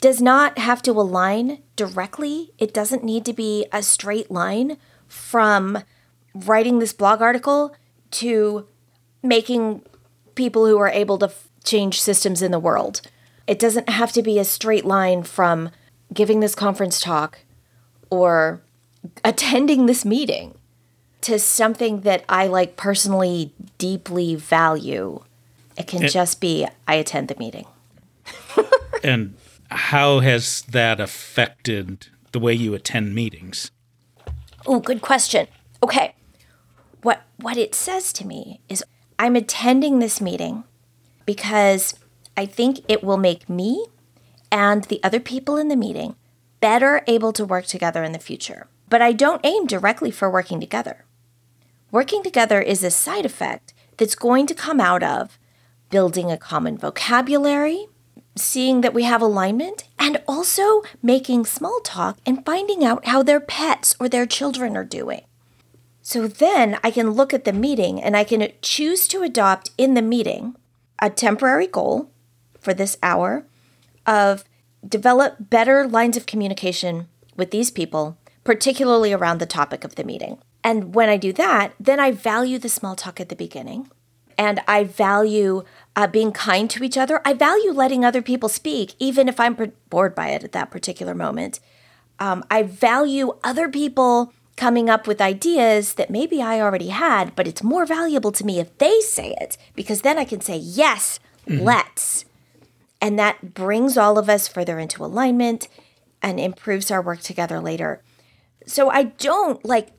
does 0.00 0.20
not 0.20 0.58
have 0.58 0.82
to 0.82 0.92
align 0.92 1.62
directly. 1.76 2.52
It 2.58 2.72
doesn't 2.72 3.04
need 3.04 3.24
to 3.26 3.32
be 3.32 3.66
a 3.72 3.82
straight 3.82 4.30
line 4.30 4.78
from 5.06 5.84
writing 6.34 6.78
this 6.78 6.92
blog 6.92 7.20
article 7.20 7.74
to 8.12 8.66
making 9.22 9.82
people 10.34 10.66
who 10.66 10.78
are 10.78 10.88
able 10.88 11.18
to 11.18 11.26
f- 11.26 11.48
change 11.64 12.00
systems 12.00 12.42
in 12.42 12.52
the 12.52 12.58
world. 12.58 13.00
It 13.46 13.58
doesn't 13.58 13.88
have 13.88 14.12
to 14.12 14.22
be 14.22 14.38
a 14.38 14.44
straight 14.44 14.84
line 14.84 15.22
from 15.22 15.70
giving 16.12 16.40
this 16.40 16.54
conference 16.54 17.00
talk 17.00 17.40
or 18.10 18.62
attending 19.24 19.86
this 19.86 20.04
meeting 20.04 20.54
to 21.22 21.38
something 21.38 22.00
that 22.00 22.24
I 22.28 22.46
like 22.46 22.76
personally 22.76 23.52
deeply 23.78 24.34
value. 24.34 25.22
It 25.76 25.86
can 25.86 26.08
just 26.08 26.40
be 26.40 26.66
I 26.86 26.94
attend 26.94 27.28
the 27.28 27.36
meeting. 27.36 27.66
and 29.04 29.36
how 29.70 30.20
has 30.20 30.62
that 30.62 31.00
affected 31.00 32.08
the 32.32 32.38
way 32.40 32.54
you 32.54 32.74
attend 32.74 33.14
meetings? 33.14 33.70
Oh, 34.66 34.80
good 34.80 35.00
question. 35.00 35.46
Okay. 35.82 36.14
What 37.02 37.22
what 37.36 37.56
it 37.56 37.74
says 37.74 38.12
to 38.14 38.26
me 38.26 38.60
is 38.68 38.84
I'm 39.20 39.36
attending 39.36 39.98
this 39.98 40.18
meeting 40.18 40.64
because 41.26 41.92
I 42.38 42.46
think 42.46 42.80
it 42.88 43.04
will 43.04 43.18
make 43.18 43.50
me 43.50 43.84
and 44.50 44.84
the 44.84 44.98
other 45.02 45.20
people 45.20 45.58
in 45.58 45.68
the 45.68 45.76
meeting 45.76 46.16
better 46.60 47.02
able 47.06 47.30
to 47.34 47.44
work 47.44 47.66
together 47.66 48.02
in 48.02 48.12
the 48.12 48.18
future. 48.18 48.68
But 48.88 49.02
I 49.02 49.12
don't 49.12 49.44
aim 49.44 49.66
directly 49.66 50.10
for 50.10 50.30
working 50.30 50.58
together. 50.58 51.04
Working 51.90 52.22
together 52.22 52.62
is 52.62 52.82
a 52.82 52.90
side 52.90 53.26
effect 53.26 53.74
that's 53.98 54.14
going 54.14 54.46
to 54.46 54.54
come 54.54 54.80
out 54.80 55.02
of 55.02 55.38
building 55.90 56.32
a 56.32 56.38
common 56.38 56.78
vocabulary, 56.78 57.88
seeing 58.36 58.80
that 58.80 58.94
we 58.94 59.02
have 59.02 59.20
alignment, 59.20 59.84
and 59.98 60.22
also 60.26 60.80
making 61.02 61.44
small 61.44 61.80
talk 61.80 62.16
and 62.24 62.46
finding 62.46 62.82
out 62.82 63.04
how 63.04 63.22
their 63.22 63.40
pets 63.40 63.94
or 64.00 64.08
their 64.08 64.24
children 64.24 64.78
are 64.78 64.84
doing. 64.84 65.20
So 66.02 66.26
then 66.26 66.78
I 66.82 66.90
can 66.90 67.10
look 67.10 67.34
at 67.34 67.44
the 67.44 67.52
meeting 67.52 68.02
and 68.02 68.16
I 68.16 68.24
can 68.24 68.52
choose 68.62 69.06
to 69.08 69.22
adopt 69.22 69.70
in 69.76 69.94
the 69.94 70.02
meeting 70.02 70.56
a 71.00 71.10
temporary 71.10 71.66
goal 71.66 72.10
for 72.58 72.74
this 72.74 72.96
hour 73.02 73.46
of 74.06 74.44
develop 74.86 75.36
better 75.38 75.86
lines 75.86 76.16
of 76.16 76.26
communication 76.26 77.08
with 77.36 77.50
these 77.50 77.70
people, 77.70 78.18
particularly 78.44 79.12
around 79.12 79.38
the 79.38 79.46
topic 79.46 79.84
of 79.84 79.94
the 79.94 80.04
meeting. 80.04 80.38
And 80.64 80.94
when 80.94 81.08
I 81.08 81.16
do 81.16 81.32
that, 81.34 81.74
then 81.80 82.00
I 82.00 82.10
value 82.12 82.58
the 82.58 82.68
small 82.68 82.96
talk 82.96 83.20
at 83.20 83.28
the 83.28 83.36
beginning 83.36 83.90
and 84.36 84.60
I 84.66 84.84
value 84.84 85.64
uh, 85.96 86.06
being 86.06 86.32
kind 86.32 86.70
to 86.70 86.82
each 86.82 86.96
other. 86.96 87.20
I 87.26 87.34
value 87.34 87.72
letting 87.72 88.04
other 88.04 88.22
people 88.22 88.48
speak, 88.48 88.94
even 88.98 89.28
if 89.28 89.38
I'm 89.38 89.72
bored 89.90 90.14
by 90.14 90.28
it 90.28 90.44
at 90.44 90.52
that 90.52 90.70
particular 90.70 91.14
moment. 91.14 91.60
Um, 92.18 92.44
I 92.50 92.62
value 92.62 93.36
other 93.44 93.68
people 93.68 94.32
coming 94.60 94.90
up 94.90 95.06
with 95.06 95.22
ideas 95.22 95.94
that 95.94 96.10
maybe 96.10 96.42
I 96.42 96.60
already 96.60 96.88
had, 96.88 97.34
but 97.34 97.48
it's 97.48 97.62
more 97.62 97.86
valuable 97.86 98.30
to 98.32 98.44
me 98.44 98.60
if 98.60 98.76
they 98.76 99.00
say 99.00 99.34
it 99.40 99.56
because 99.74 100.02
then 100.02 100.18
I 100.18 100.26
can 100.26 100.42
say, 100.42 100.58
yes, 100.58 101.18
mm-hmm. 101.46 101.64
let's. 101.64 102.26
And 103.00 103.18
that 103.18 103.54
brings 103.54 103.96
all 103.96 104.18
of 104.18 104.28
us 104.28 104.48
further 104.48 104.78
into 104.78 105.02
alignment 105.02 105.66
and 106.20 106.38
improves 106.38 106.90
our 106.90 107.00
work 107.00 107.20
together 107.20 107.58
later. 107.58 108.02
So 108.66 108.90
I 108.90 109.04
don't 109.04 109.64
like 109.64 109.92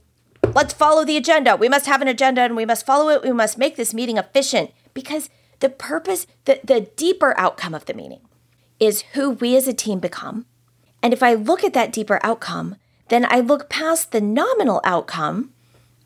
Let's 0.54 0.74
follow 0.74 1.06
the 1.06 1.18
agenda. 1.18 1.56
We 1.56 1.70
must 1.70 1.86
have 1.86 2.02
an 2.02 2.08
agenda 2.08 2.42
and 2.42 2.56
we 2.56 2.66
must 2.66 2.86
follow 2.86 3.10
it. 3.10 3.24
We 3.24 3.32
must 3.32 3.58
make 3.58 3.78
this 3.78 3.94
meeting 3.94 4.18
efficient 4.18 4.72
because 4.94 5.30
the 5.60 5.70
purpose, 5.70 6.28
the, 6.46 6.60
the 6.64 6.82
deeper 6.82 7.34
outcome 7.38 7.74
of 7.74 7.86
the 7.86 7.94
meeting 7.94 8.22
is 8.80 9.04
who 9.14 9.32
we 9.32 9.56
as 9.56 9.68
a 9.68 9.74
team 9.74 10.00
become. 10.00 10.46
And 11.02 11.14
if 11.14 11.24
I 11.24 11.36
look 11.36 11.64
at 11.64 11.74
that 11.74 11.94
deeper 11.94 12.20
outcome, 12.22 12.76
then 13.12 13.26
I 13.30 13.42
look 13.42 13.70
past 13.70 14.14
the 14.14 14.22
nominal 14.22 14.80
outcome. 14.86 15.52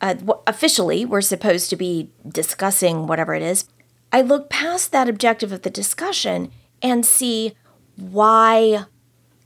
Uh, 0.01 0.15
officially, 0.47 1.05
we're 1.05 1.21
supposed 1.21 1.69
to 1.69 1.75
be 1.75 2.09
discussing 2.27 3.05
whatever 3.05 3.35
it 3.35 3.43
is. 3.43 3.65
I 4.11 4.21
look 4.21 4.49
past 4.49 4.91
that 4.91 5.07
objective 5.07 5.51
of 5.51 5.61
the 5.61 5.69
discussion 5.69 6.51
and 6.81 7.05
see 7.05 7.53
why 7.95 8.85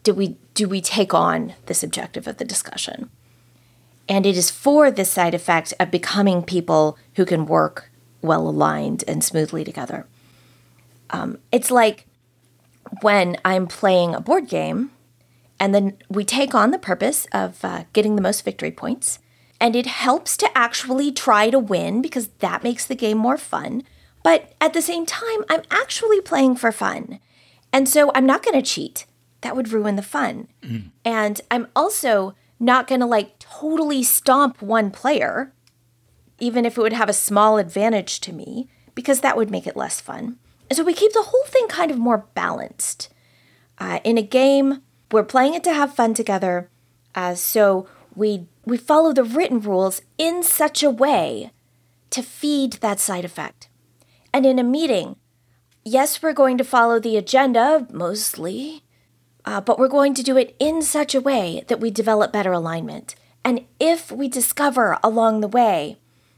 do 0.04 0.14
we 0.14 0.38
do 0.54 0.70
we 0.70 0.80
take 0.80 1.14
on 1.14 1.54
this 1.66 1.84
objective 1.84 2.28
of 2.28 2.38
the 2.38 2.46
discussion. 2.46 3.10
And 4.08 4.26
it 4.26 4.38
is 4.38 4.50
for 4.50 4.90
this 4.90 5.12
side 5.12 5.34
effect 5.34 5.74
of 5.82 5.92
becoming 5.92 6.44
people 6.44 6.98
who 7.16 7.26
can 7.26 7.46
work 7.46 7.92
well 8.22 8.48
aligned 8.48 9.04
and 9.06 9.22
smoothly 9.22 9.66
together. 9.66 10.08
Um, 11.10 11.40
it's 11.52 11.72
like 11.72 12.06
when 13.02 13.36
I'm 13.44 13.68
playing 13.68 14.16
a 14.16 14.22
board 14.22 14.48
game, 14.48 14.92
and 15.60 15.76
then 15.76 15.98
we 16.10 16.24
take 16.24 16.56
on 16.56 16.72
the 16.72 16.80
purpose 16.80 17.28
of 17.34 17.64
uh, 17.64 17.84
getting 17.94 18.16
the 18.16 18.22
most 18.22 18.46
victory 18.46 18.72
points. 18.72 19.20
And 19.62 19.76
it 19.76 19.88
helps 19.88 20.38
to 20.38 20.58
actually 20.58 21.12
try 21.12 21.50
to 21.50 21.60
win 21.60 22.02
because 22.02 22.30
that 22.40 22.64
makes 22.64 22.86
the 22.86 22.96
game 22.96 23.18
more 23.18 23.38
fun. 23.38 23.84
But 24.24 24.54
at 24.62 24.74
the 24.74 24.82
same 24.82 25.06
time, 25.06 25.44
I'm 25.50 25.64
actually 25.70 26.22
playing 26.22 26.56
for 26.56 26.72
fun. 26.72 27.20
And 27.74 27.88
so 27.88 28.12
I'm 28.16 28.26
not 28.26 28.44
going 28.44 28.56
to 28.56 28.68
cheat. 28.68 29.06
That 29.42 29.56
would 29.56 29.72
ruin 29.72 29.98
the 29.98 30.02
fun. 30.02 30.48
Mm. 30.64 30.92
And 31.04 31.42
I'm 31.52 31.68
also 31.76 32.36
not 32.60 32.88
going 32.88 33.02
to 33.02 33.06
like 33.06 33.38
totally 33.40 34.02
stomp 34.02 34.62
one 34.62 34.92
player, 34.92 35.54
even 36.40 36.66
if 36.66 36.78
it 36.78 36.82
would 36.82 36.94
have 36.94 37.10
a 37.10 37.14
small 37.14 37.58
advantage 37.58 38.22
to 38.22 38.34
me, 38.34 38.70
because 38.96 39.20
that 39.22 39.36
would 39.36 39.52
make 39.52 39.68
it 39.68 39.78
less 39.78 40.00
fun. 40.00 40.38
And 40.70 40.78
so 40.78 40.84
we 40.84 40.94
keep 40.94 41.14
the 41.14 41.24
whole 41.24 41.46
thing 41.48 41.68
kind 41.68 41.92
of 41.92 41.98
more 41.98 42.28
balanced. 42.34 43.10
Uh, 43.78 44.00
in 44.04 44.18
a 44.18 44.22
game, 44.22 44.82
we're 45.12 45.24
playing 45.24 45.54
it 45.54 45.64
to 45.64 45.74
have 45.74 45.94
fun 45.94 46.14
together. 46.14 46.70
Uh, 47.16 47.36
so 47.36 47.88
we 48.16 48.48
we 48.66 48.78
follow 48.78 49.14
the 49.14 49.24
written 49.24 49.60
rules 49.60 50.02
in 50.18 50.44
such 50.44 50.84
a 50.84 50.92
way 50.92 51.52
to 52.12 52.22
feed 52.22 52.74
that 52.74 53.00
side 53.00 53.26
effect. 53.26 53.68
And 54.34 54.46
in 54.46 54.60
a 54.60 54.64
meeting, 54.64 55.16
yes, 55.84 56.22
we're 56.22 56.34
going 56.34 56.58
to 56.58 56.64
follow 56.64 57.00
the 57.00 57.18
agenda 57.18 57.88
mostly, 57.92 58.84
uh, 59.46 59.62
but 59.62 59.80
we're 59.80 59.88
going 59.88 60.14
to 60.16 60.24
do 60.24 60.38
it 60.38 60.56
in 60.60 60.82
such 60.82 61.16
a 61.16 61.22
way 61.22 61.64
that 61.68 61.80
we 61.80 61.90
develop 61.90 62.32
better 62.32 62.52
alignment. 62.52 63.16
And 63.44 63.66
if 63.80 64.12
we 64.12 64.28
discover 64.28 65.00
along 65.04 65.42
the 65.42 65.48
way 65.48 65.98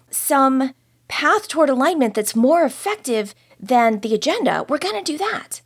some 0.09 0.73
path 1.07 1.47
toward 1.47 1.69
alignment 1.69 2.13
that's 2.13 2.35
more 2.35 2.63
effective 2.63 3.35
than 3.59 3.99
the 3.99 4.13
agenda, 4.13 4.65
we're 4.69 4.77
going 4.77 5.03
to 5.03 5.11
do 5.11 5.17
that. 5.17 5.61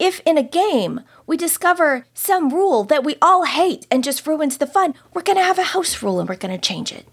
If 0.00 0.20
in 0.24 0.38
a 0.38 0.42
game 0.42 1.02
we 1.26 1.36
discover 1.36 2.06
some 2.14 2.48
rule 2.48 2.84
that 2.84 3.04
we 3.04 3.16
all 3.20 3.44
hate 3.44 3.86
and 3.90 4.02
just 4.02 4.26
ruins 4.26 4.56
the 4.56 4.66
fun, 4.66 4.94
we're 5.12 5.22
going 5.22 5.36
to 5.36 5.44
have 5.44 5.58
a 5.58 5.62
house 5.62 6.02
rule 6.02 6.18
and 6.18 6.28
we're 6.28 6.36
going 6.36 6.58
to 6.58 6.68
change 6.68 6.90
it. 6.90 7.06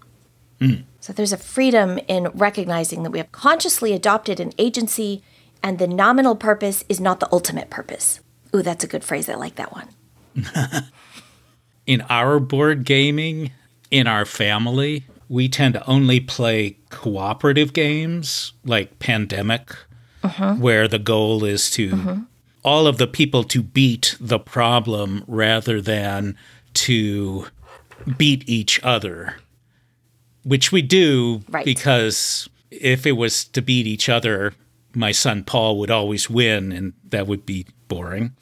Mm. 0.58 0.84
So 0.98 1.12
there's 1.12 1.32
a 1.32 1.36
freedom 1.36 1.98
in 2.08 2.28
recognizing 2.28 3.02
that 3.02 3.10
we 3.10 3.18
have 3.18 3.30
consciously 3.30 3.92
adopted 3.92 4.40
an 4.40 4.52
agency 4.56 5.22
and 5.62 5.78
the 5.78 5.86
nominal 5.86 6.34
purpose 6.34 6.82
is 6.88 6.98
not 6.98 7.20
the 7.20 7.28
ultimate 7.30 7.68
purpose. 7.68 8.20
Ooh, 8.56 8.62
that's 8.62 8.84
a 8.84 8.88
good 8.88 9.04
phrase. 9.04 9.28
I 9.28 9.34
like 9.34 9.56
that 9.56 9.72
one. 9.72 9.88
in 11.86 12.00
our 12.08 12.40
board 12.40 12.84
gaming, 12.84 13.50
in 13.90 14.06
our 14.06 14.24
family, 14.24 15.04
we 15.28 15.48
tend 15.48 15.74
to 15.74 15.86
only 15.86 16.20
play 16.20 16.78
cooperative 16.88 17.74
games 17.74 18.54
like 18.64 18.98
Pandemic, 18.98 19.76
uh-huh. 20.22 20.54
where 20.54 20.88
the 20.88 20.98
goal 20.98 21.44
is 21.44 21.70
to 21.72 21.92
uh-huh. 21.92 22.16
All 22.62 22.86
of 22.86 22.98
the 22.98 23.06
people 23.06 23.44
to 23.44 23.62
beat 23.62 24.16
the 24.20 24.38
problem 24.38 25.24
rather 25.26 25.80
than 25.80 26.36
to 26.74 27.46
beat 28.16 28.48
each 28.48 28.82
other, 28.82 29.36
which 30.44 30.72
we 30.72 30.82
do 30.82 31.42
right. 31.48 31.64
because 31.64 32.48
if 32.70 33.06
it 33.06 33.12
was 33.12 33.44
to 33.44 33.62
beat 33.62 33.86
each 33.86 34.08
other, 34.08 34.54
my 34.94 35.12
son 35.12 35.44
Paul 35.44 35.78
would 35.78 35.90
always 35.90 36.28
win, 36.28 36.72
and 36.72 36.92
that 37.08 37.26
would 37.26 37.46
be 37.46 37.66
boring. 37.88 38.34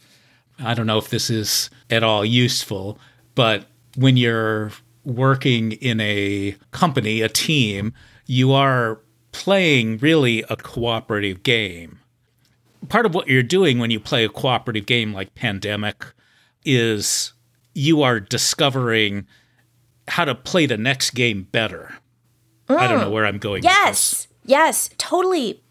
I 0.59 0.75
don't 0.75 0.87
know 0.87 0.99
if 0.99 1.11
this 1.11 1.29
is 1.31 1.71
at 1.91 2.03
all 2.03 2.25
useful, 2.25 2.99
but 3.35 3.67
when 3.97 4.17
you're 4.17 4.73
working 5.05 5.73
in 5.73 6.01
a 6.01 6.57
company, 6.71 7.21
a 7.21 7.29
team, 7.29 7.95
you 8.27 8.53
are 8.53 9.01
playing 9.33 9.99
really 9.99 10.45
a 10.49 10.57
cooperative 10.57 11.43
game. 11.43 11.96
Part 12.89 13.07
of 13.07 13.15
what 13.15 13.29
you're 13.29 13.43
doing 13.43 13.79
when 13.79 13.91
you 13.91 14.01
play 14.01 14.25
a 14.25 14.29
cooperative 14.29 14.87
game 14.87 15.13
like 15.13 15.35
Pandemic 15.35 16.05
is 16.65 17.33
you 17.75 18.03
are 18.03 18.21
discovering 18.21 19.27
how 20.09 20.25
to 20.25 20.35
play 20.35 20.67
the 20.67 20.77
next 20.77 21.11
game 21.11 21.49
better. 21.51 21.95
Mm. 22.69 22.77
I 22.77 22.89
don't 22.89 23.01
know 23.01 23.09
mm. 23.09 23.13
where 23.13 23.27
I'm 23.27 23.39
going. 23.39 23.63
Yes. 23.63 24.29
Yes, 24.45 24.91
totally. 24.99 25.63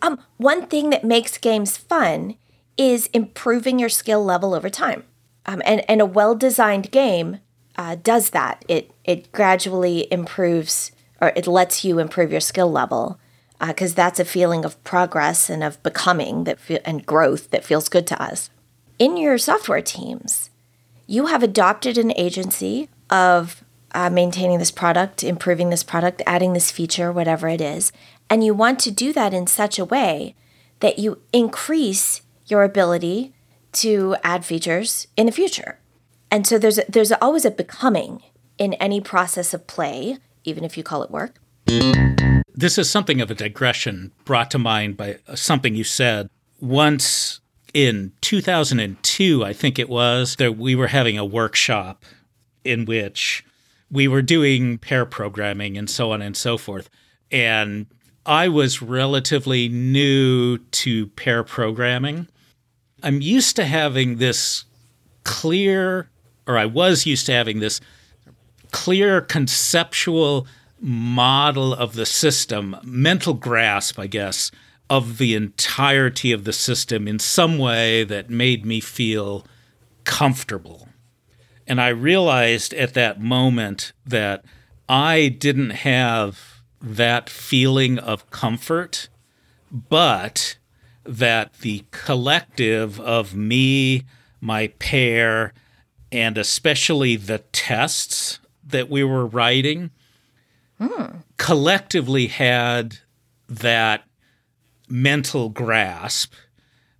Um, 0.00 0.18
one 0.38 0.66
thing 0.66 0.90
that 0.90 1.04
makes 1.04 1.36
games 1.38 1.76
fun 1.76 2.36
is 2.76 3.06
improving 3.08 3.78
your 3.78 3.90
skill 3.90 4.24
level 4.24 4.54
over 4.54 4.70
time. 4.70 5.04
Um, 5.44 5.60
and, 5.64 5.88
and 5.88 6.00
a 6.00 6.06
well 6.06 6.34
designed 6.34 6.90
game 6.90 7.40
uh, 7.76 7.96
does 7.96 8.30
that. 8.30 8.64
It, 8.68 8.90
it 9.04 9.32
gradually 9.32 10.08
improves 10.10 10.92
or 11.20 11.32
it 11.36 11.46
lets 11.46 11.84
you 11.84 12.00
improve 12.00 12.32
your 12.32 12.40
skill 12.40 12.70
level 12.70 13.18
because 13.66 13.92
uh, 13.92 13.96
that's 13.96 14.18
a 14.18 14.24
feeling 14.24 14.64
of 14.64 14.82
progress 14.82 15.48
and 15.48 15.62
of 15.62 15.82
becoming 15.82 16.44
that 16.44 16.58
fe- 16.58 16.80
and 16.84 17.06
growth 17.06 17.50
that 17.50 17.64
feels 17.64 17.88
good 17.88 18.06
to 18.08 18.20
us. 18.20 18.50
In 18.98 19.16
your 19.16 19.38
software 19.38 19.82
teams, 19.82 20.50
you 21.06 21.26
have 21.26 21.42
adopted 21.42 21.96
an 21.96 22.12
agency 22.16 22.88
of 23.10 23.62
uh, 23.94 24.10
maintaining 24.10 24.58
this 24.58 24.70
product, 24.70 25.22
improving 25.22 25.70
this 25.70 25.84
product, 25.84 26.22
adding 26.26 26.54
this 26.54 26.70
feature, 26.70 27.12
whatever 27.12 27.48
it 27.48 27.60
is. 27.60 27.92
And 28.28 28.42
you 28.42 28.54
want 28.54 28.78
to 28.80 28.90
do 28.90 29.12
that 29.12 29.34
in 29.34 29.46
such 29.46 29.78
a 29.78 29.84
way 29.84 30.34
that 30.80 30.98
you 30.98 31.20
increase 31.32 32.22
your 32.46 32.64
ability 32.64 33.32
to 33.72 34.16
add 34.24 34.44
features 34.44 35.06
in 35.16 35.26
the 35.26 35.32
future. 35.32 35.78
And 36.30 36.46
so 36.46 36.58
there's 36.58 36.80
there's 36.88 37.12
always 37.12 37.44
a 37.44 37.50
becoming 37.50 38.22
in 38.58 38.74
any 38.74 39.00
process 39.00 39.54
of 39.54 39.66
play, 39.66 40.18
even 40.44 40.64
if 40.64 40.76
you 40.76 40.82
call 40.82 41.02
it 41.02 41.10
work. 41.10 41.38
This 42.54 42.78
is 42.78 42.90
something 42.90 43.20
of 43.20 43.30
a 43.30 43.34
digression 43.34 44.12
brought 44.24 44.50
to 44.50 44.58
mind 44.58 44.96
by 44.96 45.18
something 45.34 45.74
you 45.74 45.84
said 45.84 46.28
once 46.60 47.40
in 47.74 48.12
2002, 48.20 49.44
I 49.44 49.52
think 49.52 49.78
it 49.78 49.88
was, 49.88 50.36
that 50.36 50.56
we 50.56 50.74
were 50.74 50.88
having 50.88 51.18
a 51.18 51.24
workshop 51.24 52.04
in 52.64 52.84
which 52.84 53.44
we 53.90 54.06
were 54.08 54.22
doing 54.22 54.78
pair 54.78 55.04
programming 55.04 55.76
and 55.76 55.88
so 55.88 56.12
on 56.12 56.22
and 56.22 56.36
so 56.36 56.58
forth. 56.58 56.90
And 57.30 57.86
I 58.24 58.48
was 58.48 58.82
relatively 58.82 59.68
new 59.68 60.58
to 60.58 61.06
pair 61.08 61.42
programming. 61.42 62.28
I'm 63.02 63.20
used 63.20 63.56
to 63.56 63.64
having 63.64 64.18
this 64.18 64.64
clear, 65.24 66.10
or 66.46 66.56
I 66.58 66.66
was 66.66 67.06
used 67.06 67.26
to 67.26 67.32
having 67.32 67.60
this 67.60 67.80
clear 68.70 69.20
conceptual 69.20 70.46
model 70.82 71.72
of 71.72 71.94
the 71.94 72.04
system, 72.04 72.76
mental 72.82 73.34
grasp, 73.34 73.98
I 74.00 74.08
guess, 74.08 74.50
of 74.90 75.18
the 75.18 75.34
entirety 75.34 76.32
of 76.32 76.44
the 76.44 76.52
system 76.52 77.06
in 77.06 77.20
some 77.20 77.56
way 77.56 78.02
that 78.04 78.28
made 78.28 78.66
me 78.66 78.80
feel 78.80 79.46
comfortable. 80.04 80.88
And 81.68 81.80
I 81.80 81.88
realized 81.88 82.74
at 82.74 82.94
that 82.94 83.20
moment 83.20 83.92
that 84.04 84.44
I 84.88 85.28
didn't 85.28 85.70
have 85.70 86.62
that 86.80 87.30
feeling 87.30 88.00
of 88.00 88.28
comfort, 88.30 89.08
but 89.70 90.58
that 91.04 91.54
the 91.60 91.84
collective 91.92 92.98
of 93.00 93.36
me, 93.36 94.02
my 94.40 94.66
pair, 94.80 95.54
and 96.10 96.36
especially 96.36 97.14
the 97.14 97.38
tests 97.52 98.40
that 98.64 98.90
we 98.90 99.04
were 99.04 99.26
writing 99.26 99.90
collectively 101.36 102.28
had 102.28 102.98
that 103.48 104.04
mental 104.88 105.48
grasp 105.48 106.34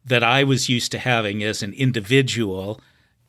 that 0.05 0.23
I 0.23 0.45
was 0.45 0.69
used 0.69 0.93
to 0.93 0.99
having 0.99 1.43
as 1.43 1.63
an 1.63 1.73
individual. 1.75 2.81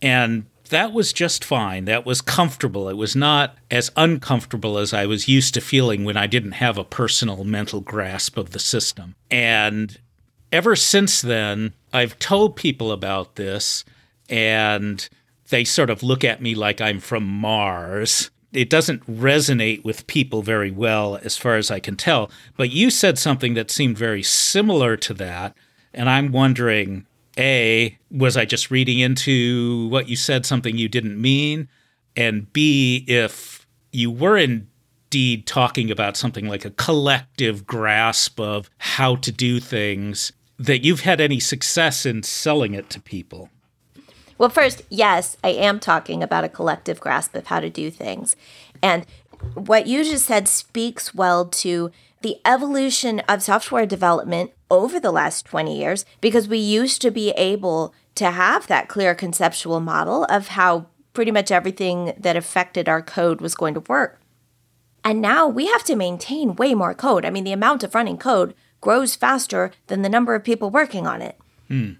And 0.01 0.45
that 0.69 0.91
was 0.91 1.13
just 1.13 1.43
fine. 1.43 1.85
That 1.85 2.05
was 2.05 2.21
comfortable. 2.21 2.89
It 2.89 2.97
was 2.97 3.15
not 3.15 3.55
as 3.69 3.91
uncomfortable 3.95 4.77
as 4.77 4.93
I 4.93 5.05
was 5.05 5.27
used 5.27 5.53
to 5.53 5.61
feeling 5.61 6.03
when 6.03 6.17
I 6.17 6.27
didn't 6.27 6.53
have 6.53 6.77
a 6.77 6.83
personal 6.83 7.43
mental 7.43 7.81
grasp 7.81 8.37
of 8.37 8.51
the 8.51 8.59
system. 8.59 9.15
And 9.29 9.99
ever 10.51 10.75
since 10.75 11.21
then, 11.21 11.73
I've 11.91 12.17
told 12.19 12.55
people 12.55 12.91
about 12.91 13.35
this, 13.35 13.85
and 14.29 15.07
they 15.49 15.63
sort 15.63 15.89
of 15.89 16.01
look 16.01 16.23
at 16.23 16.41
me 16.41 16.55
like 16.55 16.81
I'm 16.81 16.99
from 16.99 17.23
Mars. 17.23 18.31
It 18.53 18.69
doesn't 18.69 19.05
resonate 19.07 19.83
with 19.83 20.07
people 20.07 20.43
very 20.43 20.71
well, 20.71 21.19
as 21.23 21.37
far 21.37 21.55
as 21.55 21.71
I 21.71 21.79
can 21.79 21.95
tell. 21.95 22.29
But 22.55 22.69
you 22.69 22.91
said 22.91 23.17
something 23.17 23.55
that 23.55 23.71
seemed 23.71 23.97
very 23.97 24.23
similar 24.23 24.95
to 24.97 25.13
that. 25.15 25.57
And 25.93 26.09
I'm 26.09 26.31
wondering 26.31 27.05
A, 27.37 27.97
was 28.11 28.37
I 28.37 28.45
just 28.45 28.71
reading 28.71 28.99
into 28.99 29.87
what 29.89 30.07
you 30.07 30.15
said, 30.15 30.45
something 30.45 30.77
you 30.77 30.87
didn't 30.87 31.19
mean? 31.19 31.67
And 32.15 32.51
B, 32.53 33.05
if 33.07 33.65
you 33.91 34.11
were 34.11 34.37
indeed 34.37 35.47
talking 35.47 35.89
about 35.89 36.15
something 36.15 36.47
like 36.47 36.63
a 36.63 36.71
collective 36.71 37.65
grasp 37.65 38.39
of 38.39 38.69
how 38.77 39.15
to 39.17 39.31
do 39.31 39.59
things, 39.59 40.31
that 40.59 40.83
you've 40.83 41.01
had 41.01 41.19
any 41.19 41.39
success 41.39 42.05
in 42.05 42.21
selling 42.21 42.73
it 42.75 42.89
to 42.91 43.01
people. 43.01 43.49
Well, 44.37 44.49
first, 44.49 44.81
yes, 44.89 45.37
I 45.43 45.49
am 45.49 45.79
talking 45.79 46.23
about 46.23 46.43
a 46.43 46.49
collective 46.49 46.99
grasp 46.99 47.35
of 47.35 47.47
how 47.47 47.59
to 47.59 47.69
do 47.69 47.91
things. 47.91 48.35
And 48.81 49.05
what 49.53 49.87
you 49.87 50.03
just 50.03 50.25
said 50.25 50.47
speaks 50.47 51.13
well 51.13 51.45
to 51.45 51.91
the 52.21 52.37
evolution 52.45 53.19
of 53.21 53.43
software 53.43 53.85
development 53.85 54.51
over 54.71 54.99
the 54.99 55.11
last 55.11 55.45
20 55.45 55.77
years 55.77 56.05
because 56.21 56.47
we 56.47 56.57
used 56.57 57.01
to 57.01 57.11
be 57.11 57.31
able 57.31 57.93
to 58.15 58.31
have 58.31 58.67
that 58.67 58.87
clear 58.87 59.13
conceptual 59.13 59.79
model 59.79 60.25
of 60.25 60.49
how 60.49 60.87
pretty 61.13 61.31
much 61.31 61.51
everything 61.51 62.13
that 62.17 62.35
affected 62.35 62.89
our 62.89 63.01
code 63.01 63.41
was 63.41 63.55
going 63.55 63.73
to 63.73 63.81
work. 63.81 64.19
And 65.03 65.21
now 65.21 65.47
we 65.47 65.67
have 65.67 65.83
to 65.85 65.95
maintain 65.95 66.55
way 66.55 66.73
more 66.73 66.93
code. 66.93 67.25
I 67.25 67.29
mean, 67.29 67.43
the 67.43 67.51
amount 67.51 67.83
of 67.83 67.93
running 67.93 68.17
code 68.17 68.55
grows 68.81 69.15
faster 69.15 69.71
than 69.87 70.01
the 70.01 70.09
number 70.09 70.33
of 70.33 70.43
people 70.43 70.69
working 70.69 71.05
on 71.05 71.21
it. 71.21 71.37
Hmm. 71.67 71.91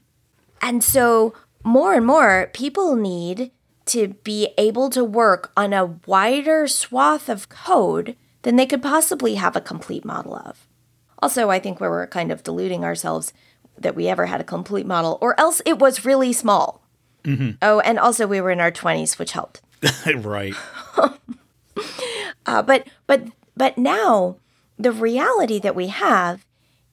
And 0.61 0.83
so, 0.83 1.33
more 1.63 1.93
and 1.93 2.05
more 2.05 2.49
people 2.53 2.95
need 2.95 3.51
to 3.85 4.09
be 4.23 4.53
able 4.57 4.89
to 4.89 5.03
work 5.03 5.51
on 5.57 5.73
a 5.73 5.97
wider 6.05 6.67
swath 6.67 7.29
of 7.29 7.49
code 7.49 8.15
than 8.43 8.55
they 8.55 8.65
could 8.65 8.81
possibly 8.81 9.35
have 9.35 9.55
a 9.55 9.61
complete 9.61 10.05
model 10.05 10.35
of. 10.35 10.67
Also, 11.19 11.49
I 11.49 11.59
think 11.59 11.79
we 11.79 11.87
were 11.87 12.07
kind 12.07 12.31
of 12.31 12.43
deluding 12.43 12.83
ourselves 12.83 13.33
that 13.77 13.95
we 13.95 14.07
ever 14.07 14.25
had 14.25 14.41
a 14.41 14.45
complete 14.45 14.85
model, 14.85 15.17
or 15.21 15.39
else 15.39 15.61
it 15.65 15.79
was 15.79 16.05
really 16.05 16.33
small. 16.33 16.83
Mm-hmm. 17.23 17.51
Oh, 17.61 17.79
and 17.79 17.97
also 17.97 18.27
we 18.27 18.41
were 18.41 18.51
in 18.51 18.59
our 18.59 18.71
20s, 18.71 19.17
which 19.17 19.31
helped. 19.31 19.61
right. 20.15 20.53
uh, 22.45 22.61
but 22.61 22.87
but 23.07 23.23
but 23.55 23.77
now 23.77 24.37
the 24.77 24.91
reality 24.91 25.59
that 25.59 25.75
we 25.75 25.87
have 25.87 26.45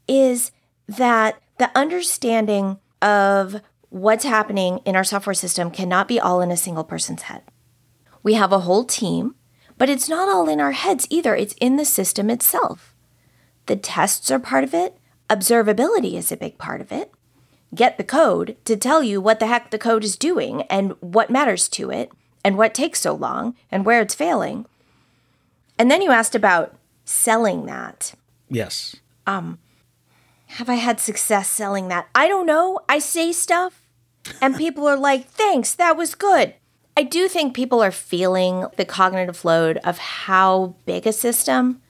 is 0.07 0.53
that 0.87 1.41
the 1.59 1.71
understanding 1.77 2.79
of 3.03 3.61
what's 3.91 4.25
happening 4.25 4.79
in 4.85 4.97
our 4.97 5.05
software 5.05 5.35
system 5.35 5.71
cannot 5.71 6.09
be 6.09 6.19
all 6.19 6.41
in 6.41 6.51
a 6.51 6.57
single 6.57 6.85
person's 6.85 7.23
head. 7.23 7.43
We 8.23 8.35
have 8.35 8.53
a 8.53 8.61
whole 8.61 8.85
team, 8.85 9.35
but 9.77 9.91
it's 9.91 10.09
not 10.09 10.29
all 10.29 10.49
in 10.49 10.61
our 10.61 10.73
heads 10.73 11.07
either. 11.11 11.35
It's 11.35 11.55
in 11.61 11.77
the 11.77 11.85
system 11.85 12.31
itself. 12.31 12.95
The 13.67 13.77
tests 13.77 14.31
are 14.31 14.39
part 14.39 14.65
of 14.65 14.75
it, 14.75 14.97
observability 15.29 16.15
is 16.15 16.33
a 16.33 16.37
big 16.37 16.57
part 16.57 16.81
of 16.81 16.91
it. 16.91 17.13
Get 17.75 17.99
the 17.99 18.05
code 18.05 18.57
to 18.65 18.77
tell 18.77 19.03
you 19.03 19.21
what 19.21 19.39
the 19.39 19.47
heck 19.47 19.71
the 19.71 19.79
code 19.79 20.03
is 20.03 20.17
doing 20.17 20.63
and 20.63 20.95
what 21.01 21.31
matters 21.31 21.69
to 21.71 21.91
it 21.91 22.11
and 22.45 22.59
what 22.59 22.75
takes 22.75 23.01
so 23.01 23.15
long 23.15 23.55
and 23.71 23.85
where 23.85 24.01
it's 24.01 24.15
failing. 24.15 24.67
And 25.79 25.91
then 25.91 26.03
you 26.03 26.11
asked 26.11 26.35
about 26.35 26.75
selling 27.05 27.67
that. 27.67 28.15
Yes. 28.49 28.97
Um 29.27 29.59
have 30.55 30.69
I 30.69 30.75
had 30.75 30.99
success 30.99 31.49
selling 31.49 31.87
that? 31.89 32.09
I 32.13 32.27
don't 32.27 32.45
know. 32.45 32.81
I 32.89 32.99
say 32.99 33.31
stuff 33.31 33.80
and 34.41 34.57
people 34.57 34.87
are 34.87 34.97
like, 34.97 35.29
"Thanks, 35.29 35.75
that 35.75 35.97
was 35.97 36.15
good." 36.15 36.55
I 36.97 37.03
do 37.03 37.29
think 37.29 37.55
people 37.55 37.83
are 37.83 37.91
feeling 37.91 38.67
the 38.77 38.85
cognitive 38.85 39.45
load 39.45 39.79
of 39.79 39.99
how 39.99 40.75
big 40.85 41.07
a 41.07 41.12
system 41.12 41.81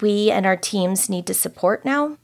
we 0.00 0.30
and 0.30 0.46
our 0.46 0.56
teams 0.56 1.08
need 1.08 1.26
to 1.26 1.34
support 1.34 1.84
now. 1.84 2.16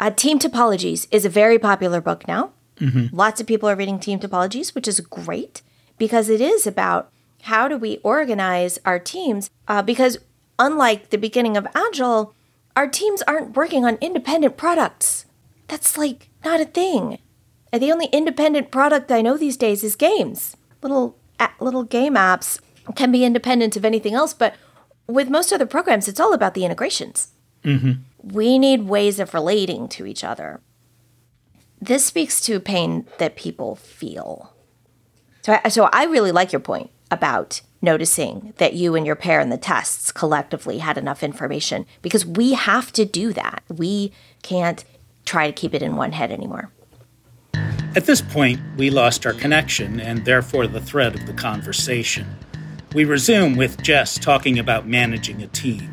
Uh, 0.00 0.10
Team 0.10 0.38
Topologies 0.38 1.06
is 1.10 1.24
a 1.24 1.28
very 1.28 1.58
popular 1.58 2.00
book 2.00 2.26
now. 2.26 2.52
Mm-hmm. 2.80 3.14
Lots 3.14 3.40
of 3.40 3.46
people 3.46 3.68
are 3.68 3.76
reading 3.76 3.98
Team 3.98 4.18
Topologies, 4.18 4.74
which 4.74 4.88
is 4.88 4.98
great 5.00 5.62
because 5.98 6.30
it 6.30 6.40
is 6.40 6.66
about 6.66 7.10
how 7.42 7.68
do 7.68 7.76
we 7.76 7.98
organize 7.98 8.78
our 8.84 8.98
teams. 8.98 9.50
Uh, 9.68 9.82
because 9.82 10.18
unlike 10.58 11.10
the 11.10 11.18
beginning 11.18 11.56
of 11.56 11.66
Agile, 11.74 12.34
our 12.74 12.88
teams 12.88 13.22
aren't 13.22 13.56
working 13.56 13.84
on 13.84 13.98
independent 14.00 14.56
products. 14.56 15.26
That's 15.68 15.98
like 15.98 16.30
not 16.44 16.60
a 16.60 16.64
thing. 16.64 17.18
And 17.72 17.82
the 17.82 17.92
only 17.92 18.06
independent 18.06 18.70
product 18.70 19.12
I 19.12 19.22
know 19.22 19.36
these 19.36 19.56
days 19.56 19.84
is 19.84 19.96
games. 19.96 20.56
Little 20.82 21.16
little 21.58 21.84
game 21.84 22.14
apps 22.14 22.60
can 22.96 23.12
be 23.12 23.24
independent 23.24 23.76
of 23.76 23.84
anything 23.84 24.14
else, 24.14 24.34
but 24.34 24.54
with 25.06 25.30
most 25.30 25.52
other 25.52 25.66
programs, 25.66 26.08
it's 26.08 26.20
all 26.20 26.32
about 26.32 26.54
the 26.54 26.64
integrations. 26.64 27.32
Mm-hmm. 27.64 27.92
We 28.22 28.58
need 28.58 28.82
ways 28.82 29.18
of 29.18 29.34
relating 29.34 29.88
to 29.90 30.06
each 30.06 30.24
other. 30.24 30.60
This 31.80 32.04
speaks 32.04 32.40
to 32.42 32.60
pain 32.60 33.06
that 33.18 33.36
people 33.36 33.76
feel. 33.76 34.54
So, 35.42 35.58
I, 35.64 35.68
so 35.68 35.88
I 35.92 36.04
really 36.04 36.32
like 36.32 36.52
your 36.52 36.60
point 36.60 36.90
about 37.10 37.62
noticing 37.82 38.52
that 38.58 38.74
you 38.74 38.94
and 38.94 39.06
your 39.06 39.16
pair 39.16 39.40
in 39.40 39.48
the 39.48 39.56
tests 39.56 40.12
collectively 40.12 40.78
had 40.78 40.98
enough 40.98 41.22
information 41.22 41.86
because 42.02 42.26
we 42.26 42.52
have 42.52 42.92
to 42.92 43.06
do 43.06 43.32
that. 43.32 43.62
We 43.68 44.12
can't 44.42 44.84
try 45.24 45.46
to 45.46 45.52
keep 45.52 45.74
it 45.74 45.82
in 45.82 45.96
one 45.96 46.12
head 46.12 46.30
anymore. 46.30 46.70
At 47.96 48.06
this 48.06 48.22
point, 48.22 48.60
we 48.76 48.88
lost 48.88 49.26
our 49.26 49.32
connection 49.32 49.98
and 49.98 50.24
therefore 50.24 50.68
the 50.68 50.80
thread 50.80 51.16
of 51.16 51.26
the 51.26 51.32
conversation. 51.32 52.24
We 52.94 53.04
resume 53.04 53.56
with 53.56 53.82
Jess 53.82 54.16
talking 54.16 54.60
about 54.60 54.86
managing 54.86 55.42
a 55.42 55.48
team. 55.48 55.90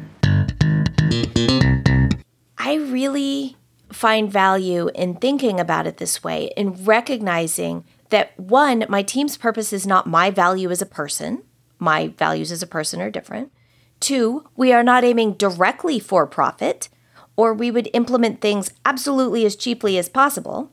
I 2.60 2.76
really 2.76 3.58
find 3.92 4.32
value 4.32 4.92
in 4.94 5.16
thinking 5.16 5.60
about 5.60 5.88
it 5.88 5.98
this 5.98 6.24
way, 6.24 6.52
in 6.56 6.86
recognizing 6.86 7.84
that 8.10 8.40
one, 8.40 8.86
my 8.90 9.02
team's 9.02 9.36
purpose 9.36 9.74
is 9.74 9.88
not 9.88 10.06
my 10.06 10.30
value 10.30 10.70
as 10.70 10.84
a 10.84 10.86
person, 10.86 11.42
my 11.80 12.10
values 12.10 12.52
as 12.52 12.62
a 12.62 12.68
person 12.68 13.02
are 13.02 13.10
different. 13.10 13.52
Two, 14.00 14.48
we 14.56 14.72
are 14.72 14.84
not 14.84 15.04
aiming 15.04 15.34
directly 15.34 15.98
for 15.98 16.28
profit, 16.28 16.90
or 17.36 17.56
we 17.56 17.72
would 17.72 17.90
implement 17.94 18.40
things 18.40 18.70
absolutely 18.86 19.48
as 19.48 19.56
cheaply 19.56 19.98
as 19.98 20.10
possible. 20.10 20.72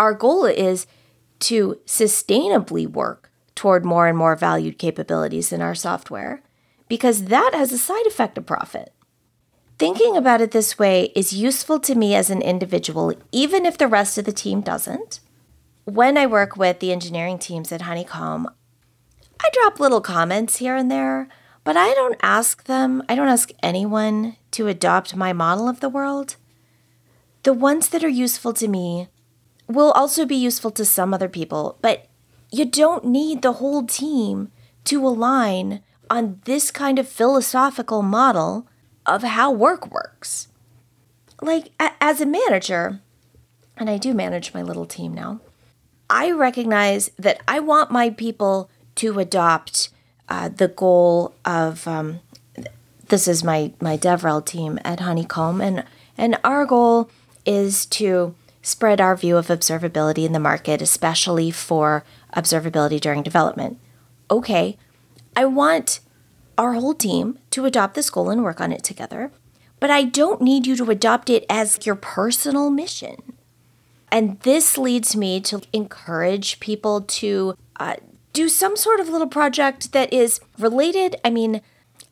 Our 0.00 0.14
goal 0.14 0.46
is 0.46 0.86
to 1.40 1.78
sustainably 1.84 2.88
work 2.88 3.30
toward 3.54 3.84
more 3.84 4.06
and 4.06 4.16
more 4.16 4.34
valued 4.34 4.78
capabilities 4.78 5.52
in 5.52 5.60
our 5.60 5.74
software 5.74 6.42
because 6.88 7.24
that 7.24 7.50
has 7.52 7.70
a 7.70 7.76
side 7.76 8.06
effect 8.06 8.38
of 8.38 8.46
profit. 8.46 8.94
Thinking 9.78 10.16
about 10.16 10.40
it 10.40 10.52
this 10.52 10.78
way 10.78 11.12
is 11.14 11.34
useful 11.34 11.78
to 11.80 11.94
me 11.94 12.14
as 12.14 12.30
an 12.30 12.40
individual, 12.40 13.12
even 13.30 13.66
if 13.66 13.76
the 13.76 13.86
rest 13.86 14.16
of 14.16 14.24
the 14.24 14.32
team 14.32 14.62
doesn't. 14.62 15.20
When 15.84 16.16
I 16.16 16.24
work 16.24 16.56
with 16.56 16.80
the 16.80 16.92
engineering 16.92 17.38
teams 17.38 17.70
at 17.70 17.82
Honeycomb, 17.82 18.48
I 19.38 19.50
drop 19.52 19.78
little 19.78 20.00
comments 20.00 20.56
here 20.56 20.76
and 20.76 20.90
there, 20.90 21.28
but 21.62 21.76
I 21.76 21.92
don't 21.92 22.16
ask 22.22 22.64
them, 22.64 23.02
I 23.06 23.14
don't 23.14 23.28
ask 23.28 23.50
anyone 23.62 24.36
to 24.52 24.66
adopt 24.66 25.14
my 25.14 25.34
model 25.34 25.68
of 25.68 25.80
the 25.80 25.90
world. 25.90 26.36
The 27.42 27.52
ones 27.52 27.90
that 27.90 28.02
are 28.02 28.08
useful 28.08 28.54
to 28.54 28.66
me 28.66 29.08
will 29.72 29.92
also 29.92 30.24
be 30.24 30.36
useful 30.36 30.70
to 30.72 30.84
some 30.84 31.14
other 31.14 31.28
people, 31.28 31.78
but 31.80 32.06
you 32.50 32.64
don't 32.64 33.04
need 33.04 33.42
the 33.42 33.54
whole 33.54 33.84
team 33.86 34.50
to 34.84 35.06
align 35.06 35.82
on 36.08 36.40
this 36.44 36.70
kind 36.70 36.98
of 36.98 37.08
philosophical 37.08 38.02
model 38.02 38.66
of 39.06 39.22
how 39.22 39.50
work 39.50 39.90
works. 39.90 40.48
Like, 41.40 41.70
a- 41.78 41.92
as 42.00 42.20
a 42.20 42.26
manager, 42.26 43.00
and 43.76 43.88
I 43.88 43.96
do 43.96 44.12
manage 44.12 44.52
my 44.52 44.62
little 44.62 44.86
team 44.86 45.14
now, 45.14 45.40
I 46.08 46.32
recognize 46.32 47.10
that 47.18 47.40
I 47.46 47.60
want 47.60 47.92
my 47.92 48.10
people 48.10 48.68
to 48.96 49.18
adopt 49.20 49.90
uh, 50.28 50.48
the 50.48 50.68
goal 50.68 51.34
of 51.44 51.86
um, 51.86 52.20
this 53.08 53.28
is 53.28 53.42
my 53.44 53.72
my 53.80 53.96
DevRel 53.96 54.44
team 54.44 54.78
at 54.84 55.00
Honeycomb, 55.00 55.60
and 55.60 55.84
and 56.16 56.38
our 56.42 56.66
goal 56.66 57.10
is 57.46 57.86
to 57.86 58.34
spread 58.62 59.00
our 59.00 59.16
view 59.16 59.36
of 59.36 59.48
observability 59.48 60.24
in 60.24 60.32
the 60.32 60.38
market, 60.38 60.82
especially 60.82 61.50
for 61.50 62.04
observability 62.34 63.00
during 63.00 63.22
development. 63.22 63.78
Okay, 64.30 64.76
I 65.36 65.44
want 65.46 66.00
our 66.58 66.74
whole 66.74 66.94
team 66.94 67.38
to 67.50 67.64
adopt 67.64 67.94
this 67.94 68.10
goal 68.10 68.30
and 68.30 68.42
work 68.42 68.60
on 68.60 68.72
it 68.72 68.84
together. 68.84 69.32
But 69.80 69.90
I 69.90 70.04
don't 70.04 70.42
need 70.42 70.66
you 70.66 70.76
to 70.76 70.90
adopt 70.90 71.30
it 71.30 71.46
as 71.48 71.86
your 71.86 71.94
personal 71.94 72.68
mission. 72.68 73.32
And 74.12 74.38
this 74.40 74.76
leads 74.76 75.16
me 75.16 75.40
to 75.42 75.62
encourage 75.72 76.60
people 76.60 77.00
to 77.00 77.54
uh, 77.78 77.96
do 78.32 78.48
some 78.48 78.76
sort 78.76 79.00
of 79.00 79.08
little 79.08 79.26
project 79.26 79.92
that 79.92 80.12
is 80.12 80.40
related. 80.58 81.16
I 81.24 81.30
mean, 81.30 81.62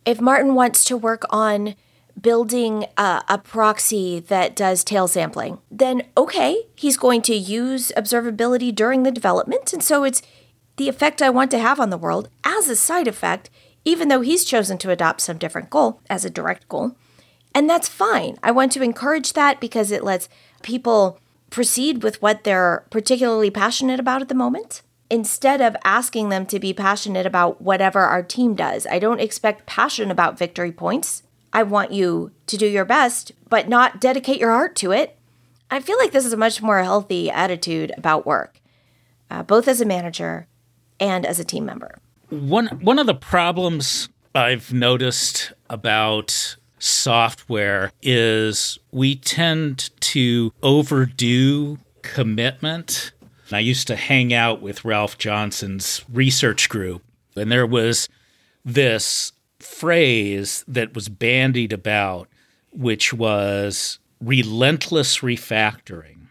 if 0.06 0.20
Martin 0.20 0.54
wants 0.54 0.82
to 0.84 0.96
work 0.96 1.24
on 1.28 1.74
building 2.20 2.86
a, 2.96 3.22
a, 3.28 3.38
proxy 3.38 4.18
that 4.20 4.56
does 4.56 4.82
tail 4.82 5.06
sampling, 5.06 5.58
then 5.70 6.02
okay, 6.16 6.64
he's 6.74 6.96
going 6.96 7.22
to 7.22 7.34
use 7.34 7.92
observability 7.96 8.74
during 8.74 9.02
the 9.02 9.12
development. 9.12 9.72
And 9.72 9.82
so 9.82 10.04
it's 10.04 10.22
the 10.76 10.88
effect 10.88 11.22
I 11.22 11.30
want 11.30 11.50
to 11.52 11.58
have 11.58 11.78
on 11.78 11.90
the 11.90 11.98
world 11.98 12.28
as 12.44 12.68
a 12.68 12.76
side 12.76 13.06
effect 13.08 13.50
even 13.88 14.08
though 14.08 14.20
he's 14.20 14.44
chosen 14.44 14.76
to 14.76 14.90
adopt 14.90 15.22
some 15.22 15.38
different 15.38 15.70
goal 15.70 16.00
as 16.10 16.22
a 16.22 16.30
direct 16.30 16.68
goal. 16.68 16.94
And 17.54 17.70
that's 17.70 17.88
fine. 17.88 18.36
I 18.42 18.50
want 18.50 18.72
to 18.72 18.82
encourage 18.82 19.32
that 19.32 19.60
because 19.60 19.90
it 19.90 20.04
lets 20.04 20.28
people 20.62 21.18
proceed 21.48 22.02
with 22.02 22.20
what 22.20 22.44
they're 22.44 22.84
particularly 22.90 23.50
passionate 23.50 23.98
about 23.98 24.20
at 24.20 24.28
the 24.28 24.34
moment. 24.34 24.82
instead 25.10 25.62
of 25.62 25.74
asking 25.84 26.28
them 26.28 26.44
to 26.44 26.58
be 26.60 26.74
passionate 26.74 27.24
about 27.24 27.62
whatever 27.62 28.00
our 28.00 28.22
team 28.22 28.54
does. 28.54 28.86
I 28.86 28.98
don't 28.98 29.22
expect 29.22 29.64
passion 29.64 30.10
about 30.10 30.38
victory 30.38 30.70
points. 30.70 31.22
I 31.58 31.64
want 31.64 31.90
you 31.90 32.30
to 32.46 32.56
do 32.56 32.68
your 32.68 32.84
best, 32.84 33.32
but 33.48 33.68
not 33.68 34.00
dedicate 34.00 34.38
your 34.38 34.52
heart 34.52 34.76
to 34.76 34.92
it. 34.92 35.18
I 35.72 35.80
feel 35.80 35.98
like 35.98 36.12
this 36.12 36.24
is 36.24 36.32
a 36.32 36.36
much 36.36 36.62
more 36.62 36.80
healthy 36.84 37.32
attitude 37.32 37.90
about 37.96 38.24
work, 38.24 38.60
uh, 39.28 39.42
both 39.42 39.66
as 39.66 39.80
a 39.80 39.84
manager 39.84 40.46
and 41.00 41.26
as 41.26 41.40
a 41.40 41.44
team 41.44 41.64
member. 41.64 41.98
One 42.30 42.68
one 42.80 43.00
of 43.00 43.08
the 43.08 43.14
problems 43.14 44.08
I've 44.36 44.72
noticed 44.72 45.52
about 45.68 46.54
software 46.78 47.90
is 48.02 48.78
we 48.92 49.16
tend 49.16 49.90
to 50.12 50.52
overdo 50.62 51.78
commitment. 52.02 53.10
I 53.50 53.58
used 53.58 53.88
to 53.88 53.96
hang 53.96 54.32
out 54.32 54.62
with 54.62 54.84
Ralph 54.84 55.18
Johnson's 55.18 56.04
research 56.08 56.68
group, 56.68 57.02
and 57.34 57.50
there 57.50 57.66
was 57.66 58.08
this 58.64 59.32
phrase 59.78 60.64
that 60.68 60.94
was 60.94 61.08
bandied 61.08 61.72
about, 61.72 62.28
which 62.72 63.12
was 63.12 63.98
relentless 64.20 65.18
refactoring. 65.18 66.26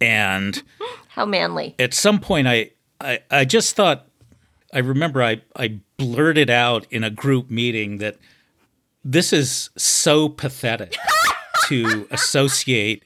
And 0.00 0.62
how 1.08 1.26
manly. 1.26 1.74
At 1.78 1.94
some 1.94 2.20
point, 2.20 2.46
I, 2.46 2.70
I, 3.00 3.20
I 3.30 3.44
just 3.44 3.74
thought, 3.74 4.06
I 4.72 4.78
remember 4.78 5.22
I, 5.22 5.42
I 5.56 5.80
blurted 5.96 6.50
out 6.50 6.86
in 6.90 7.02
a 7.02 7.10
group 7.10 7.50
meeting 7.50 7.98
that 7.98 8.16
this 9.04 9.32
is 9.32 9.70
so 9.76 10.28
pathetic 10.28 10.96
to 11.66 12.06
associate 12.10 13.04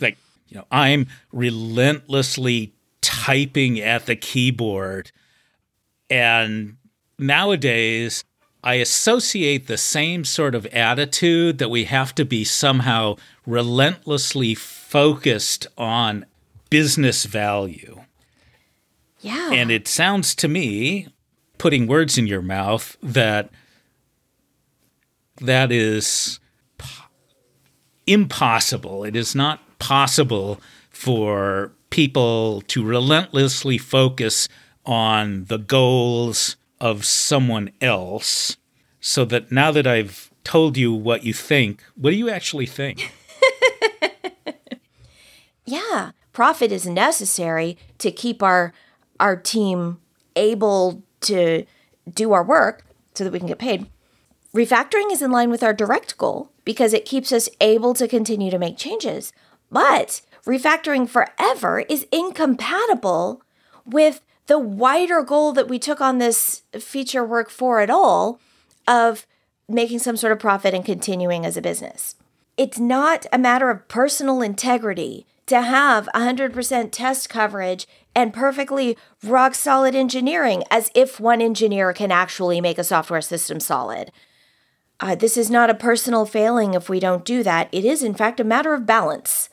like 0.00 0.16
you 0.48 0.56
know 0.56 0.66
i'm 0.70 1.06
relentlessly 1.32 2.72
typing 3.00 3.80
at 3.80 4.06
the 4.06 4.16
keyboard 4.16 5.12
and 6.08 6.76
nowadays 7.18 8.24
i 8.62 8.74
associate 8.74 9.66
the 9.66 9.78
same 9.78 10.24
sort 10.24 10.54
of 10.54 10.66
attitude 10.66 11.58
that 11.58 11.70
we 11.70 11.84
have 11.84 12.14
to 12.14 12.24
be 12.24 12.44
somehow 12.44 13.16
relentlessly 13.46 14.54
focused 14.54 15.66
on 15.78 16.24
business 16.68 17.24
value 17.24 18.00
yeah 19.20 19.50
and 19.52 19.70
it 19.70 19.86
sounds 19.88 20.34
to 20.34 20.48
me 20.48 21.08
putting 21.58 21.86
words 21.86 22.16
in 22.16 22.26
your 22.26 22.42
mouth 22.42 22.96
that 23.02 23.50
that 25.40 25.72
is 25.72 26.38
impossible. 28.06 29.04
It 29.04 29.16
is 29.16 29.34
not 29.34 29.60
possible 29.78 30.60
for 30.90 31.72
people 31.90 32.62
to 32.62 32.84
relentlessly 32.84 33.78
focus 33.78 34.48
on 34.84 35.44
the 35.44 35.58
goals 35.58 36.56
of 36.80 37.04
someone 37.04 37.70
else 37.80 38.56
so 39.00 39.24
that 39.26 39.50
now 39.50 39.70
that 39.70 39.86
I've 39.86 40.30
told 40.44 40.76
you 40.76 40.92
what 40.92 41.24
you 41.24 41.32
think, 41.32 41.82
what 41.94 42.10
do 42.10 42.16
you 42.16 42.30
actually 42.30 42.66
think? 42.66 43.12
yeah, 45.64 46.12
profit 46.32 46.72
is 46.72 46.86
necessary 46.86 47.76
to 47.98 48.10
keep 48.10 48.42
our 48.42 48.72
our 49.18 49.36
team 49.36 49.98
able 50.36 51.02
to 51.20 51.64
do 52.10 52.32
our 52.32 52.42
work 52.42 52.84
so 53.14 53.24
that 53.24 53.32
we 53.32 53.38
can 53.38 53.48
get 53.48 53.58
paid. 53.58 53.86
Refactoring 54.54 55.12
is 55.12 55.22
in 55.22 55.30
line 55.30 55.50
with 55.50 55.62
our 55.62 55.74
direct 55.74 56.16
goal 56.16 56.50
because 56.64 56.92
it 56.92 57.04
keeps 57.04 57.32
us 57.32 57.48
able 57.60 57.94
to 57.94 58.08
continue 58.08 58.50
to 58.50 58.58
make 58.58 58.76
changes. 58.76 59.32
But 59.70 60.22
refactoring 60.44 61.08
forever 61.08 61.80
is 61.80 62.06
incompatible 62.10 63.42
with 63.84 64.22
the 64.46 64.58
wider 64.58 65.22
goal 65.22 65.52
that 65.52 65.68
we 65.68 65.78
took 65.78 66.00
on 66.00 66.18
this 66.18 66.62
feature 66.78 67.24
work 67.24 67.50
for 67.50 67.80
at 67.80 67.90
all 67.90 68.40
of 68.86 69.26
making 69.68 70.00
some 70.00 70.16
sort 70.16 70.32
of 70.32 70.38
profit 70.38 70.74
and 70.74 70.84
continuing 70.84 71.46
as 71.46 71.56
a 71.56 71.62
business. 71.62 72.16
It's 72.56 72.78
not 72.78 73.26
a 73.32 73.38
matter 73.38 73.70
of 73.70 73.88
personal 73.88 74.42
integrity 74.42 75.26
to 75.46 75.62
have 75.62 76.08
100% 76.14 76.90
test 76.92 77.28
coverage 77.28 77.86
and 78.14 78.34
perfectly 78.34 78.96
rock 79.22 79.54
solid 79.54 79.94
engineering 79.94 80.64
as 80.70 80.90
if 80.94 81.18
one 81.18 81.40
engineer 81.40 81.92
can 81.92 82.12
actually 82.12 82.60
make 82.60 82.78
a 82.78 82.84
software 82.84 83.20
system 83.20 83.60
solid. 83.60 84.12
Uh, 85.00 85.14
this 85.14 85.36
is 85.36 85.50
not 85.50 85.70
a 85.70 85.74
personal 85.74 86.26
failing 86.26 86.74
if 86.74 86.88
we 86.88 87.00
don't 87.00 87.24
do 87.24 87.42
that. 87.42 87.68
It 87.72 87.84
is, 87.84 88.02
in 88.02 88.14
fact, 88.14 88.38
a 88.38 88.44
matter 88.44 88.74
of 88.74 88.86
balance 88.86 89.48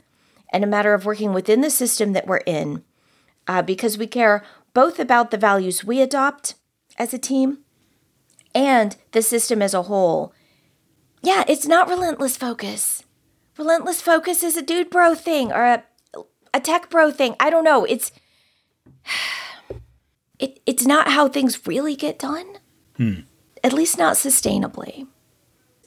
and 0.51 0.63
a 0.63 0.67
matter 0.67 0.93
of 0.93 1.05
working 1.05 1.33
within 1.33 1.61
the 1.61 1.69
system 1.69 2.13
that 2.13 2.27
we're 2.27 2.37
in 2.37 2.83
uh, 3.47 3.61
because 3.61 3.97
we 3.97 4.07
care 4.07 4.43
both 4.77 4.99
about 4.99 5.31
the 5.31 5.39
values 5.39 5.83
we 5.83 6.01
adopt 6.01 6.53
as 6.99 7.11
a 7.11 7.17
team 7.17 7.57
and 8.53 8.95
the 9.11 9.23
system 9.23 9.59
as 9.59 9.73
a 9.73 9.81
whole. 9.89 10.31
Yeah, 11.23 11.43
it's 11.47 11.65
not 11.65 11.89
relentless 11.89 12.37
focus. 12.37 13.03
Relentless 13.57 14.01
focus 14.01 14.43
is 14.43 14.55
a 14.55 14.61
dude 14.61 14.91
bro 14.91 15.15
thing 15.15 15.51
or 15.51 15.63
a, 15.63 15.83
a 16.53 16.59
tech 16.59 16.91
bro 16.91 17.09
thing. 17.09 17.35
I 17.39 17.49
don't 17.49 17.63
know. 17.63 17.85
It's 17.85 18.11
it, 20.37 20.59
it's 20.67 20.85
not 20.85 21.07
how 21.07 21.27
things 21.27 21.65
really 21.65 21.95
get 21.95 22.19
done. 22.19 22.59
Hmm. 22.97 23.21
At 23.63 23.73
least 23.73 23.97
not 23.97 24.13
sustainably. 24.13 25.07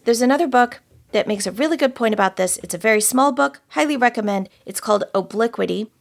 There's 0.03 0.21
another 0.21 0.49
book 0.49 0.81
that 1.13 1.29
makes 1.29 1.47
a 1.47 1.53
really 1.53 1.77
good 1.77 1.95
point 1.95 2.13
about 2.13 2.35
this. 2.35 2.59
It's 2.65 2.75
a 2.75 2.87
very 2.89 3.01
small 3.01 3.31
book, 3.31 3.61
highly 3.69 3.97
recommend. 3.97 4.49
It's 4.67 4.81
called 4.81 5.05
Obliquity. 5.15 5.93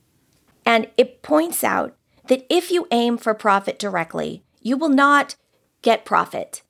And 0.66 0.88
it 0.98 1.22
points 1.22 1.64
out 1.64 1.96
that 2.30 2.46
if 2.50 2.72
you 2.72 2.88
aim 2.90 3.18
for 3.18 3.34
profit 3.34 3.78
directly, 3.78 4.44
you 4.62 4.78
will 4.78 4.90
not 4.90 5.36
get 5.82 6.06
profit. 6.06 6.62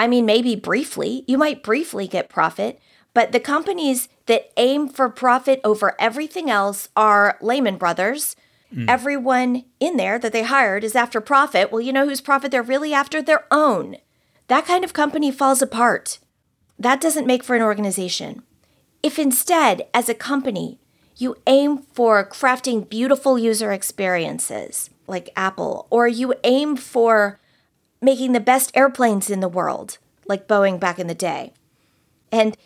I 0.00 0.06
mean, 0.06 0.24
maybe 0.24 0.54
briefly, 0.54 1.24
you 1.26 1.36
might 1.36 1.62
briefly 1.62 2.06
get 2.06 2.28
profit, 2.28 2.78
but 3.12 3.32
the 3.32 3.40
companies 3.40 4.08
that 4.26 4.52
aim 4.56 4.88
for 4.88 5.08
profit 5.08 5.60
over 5.64 5.96
everything 5.98 6.48
else 6.48 6.88
are 6.96 7.36
Lehman 7.40 7.76
Brothers. 7.76 8.36
Mm. 8.72 8.88
Everyone 8.88 9.64
in 9.80 9.96
there 9.96 10.18
that 10.18 10.32
they 10.32 10.44
hired 10.44 10.84
is 10.84 10.94
after 10.94 11.20
profit. 11.20 11.72
Well, 11.72 11.80
you 11.80 11.92
know 11.92 12.06
whose 12.06 12.20
profit 12.20 12.52
they're 12.52 12.62
really 12.62 12.94
after? 12.94 13.20
Their 13.20 13.46
own. 13.50 13.96
That 14.46 14.66
kind 14.66 14.84
of 14.84 14.92
company 14.92 15.32
falls 15.32 15.62
apart 15.62 16.20
that 16.78 17.00
doesn't 17.00 17.26
make 17.26 17.42
for 17.42 17.56
an 17.56 17.62
organization. 17.62 18.42
If 19.02 19.18
instead, 19.18 19.86
as 19.92 20.08
a 20.08 20.14
company, 20.14 20.78
you 21.16 21.36
aim 21.46 21.78
for 21.92 22.24
crafting 22.24 22.88
beautiful 22.88 23.38
user 23.38 23.72
experiences 23.72 24.90
like 25.08 25.30
Apple, 25.34 25.86
or 25.90 26.06
you 26.06 26.34
aim 26.44 26.76
for 26.76 27.40
making 28.00 28.32
the 28.32 28.40
best 28.40 28.70
airplanes 28.76 29.30
in 29.30 29.40
the 29.40 29.48
world 29.48 29.98
like 30.26 30.46
Boeing 30.46 30.78
back 30.78 30.98
in 30.98 31.06
the 31.06 31.14
day, 31.14 31.52
and 32.30 32.56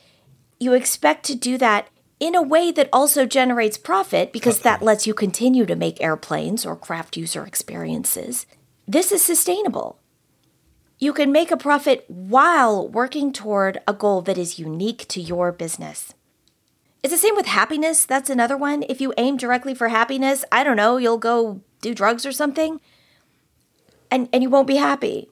you 0.59 0.73
expect 0.75 1.25
to 1.27 1.35
do 1.35 1.57
that 1.59 1.89
in 2.23 2.37
a 2.37 2.43
way 2.43 2.71
that 2.71 2.89
also 2.93 3.27
generates 3.27 3.77
profit 3.77 4.33
because 4.33 4.61
that 4.61 4.81
lets 4.81 5.09
you 5.09 5.13
continue 5.13 5.67
to 5.67 5.75
make 5.75 6.01
airplanes 6.01 6.65
or 6.65 6.77
craft 6.77 7.17
user 7.17 7.45
experiences, 7.45 8.47
this 8.87 9.11
is 9.11 9.21
sustainable. 9.25 9.99
You 11.01 11.13
can 11.13 11.33
make 11.33 11.51
a 11.51 11.57
profit 11.57 12.05
while 12.07 12.87
working 12.87 13.33
toward 13.33 13.81
a 13.89 13.93
goal 13.93 14.23
that 14.23 14.39
is 14.39 14.57
unique 14.57 15.09
to 15.09 15.21
your 15.21 15.51
business. 15.51 16.15
It's 17.03 17.13
the 17.13 17.19
same 17.19 17.35
with 17.35 17.47
happiness. 17.47 18.05
That's 18.05 18.31
another 18.31 18.57
one. 18.57 18.85
If 18.89 19.01
you 19.01 19.13
aim 19.17 19.37
directly 19.37 19.75
for 19.75 19.89
happiness, 19.89 20.45
I 20.53 20.63
don't 20.63 20.77
know, 20.77 20.99
you'll 20.99 21.19
go 21.19 21.61
do 21.81 21.95
drugs 21.95 22.25
or 22.25 22.33
something 22.33 22.81
and, 24.13 24.29
and 24.33 24.43
you 24.43 24.51
won't 24.51 24.69
be 24.69 24.77
happy. 24.77 25.31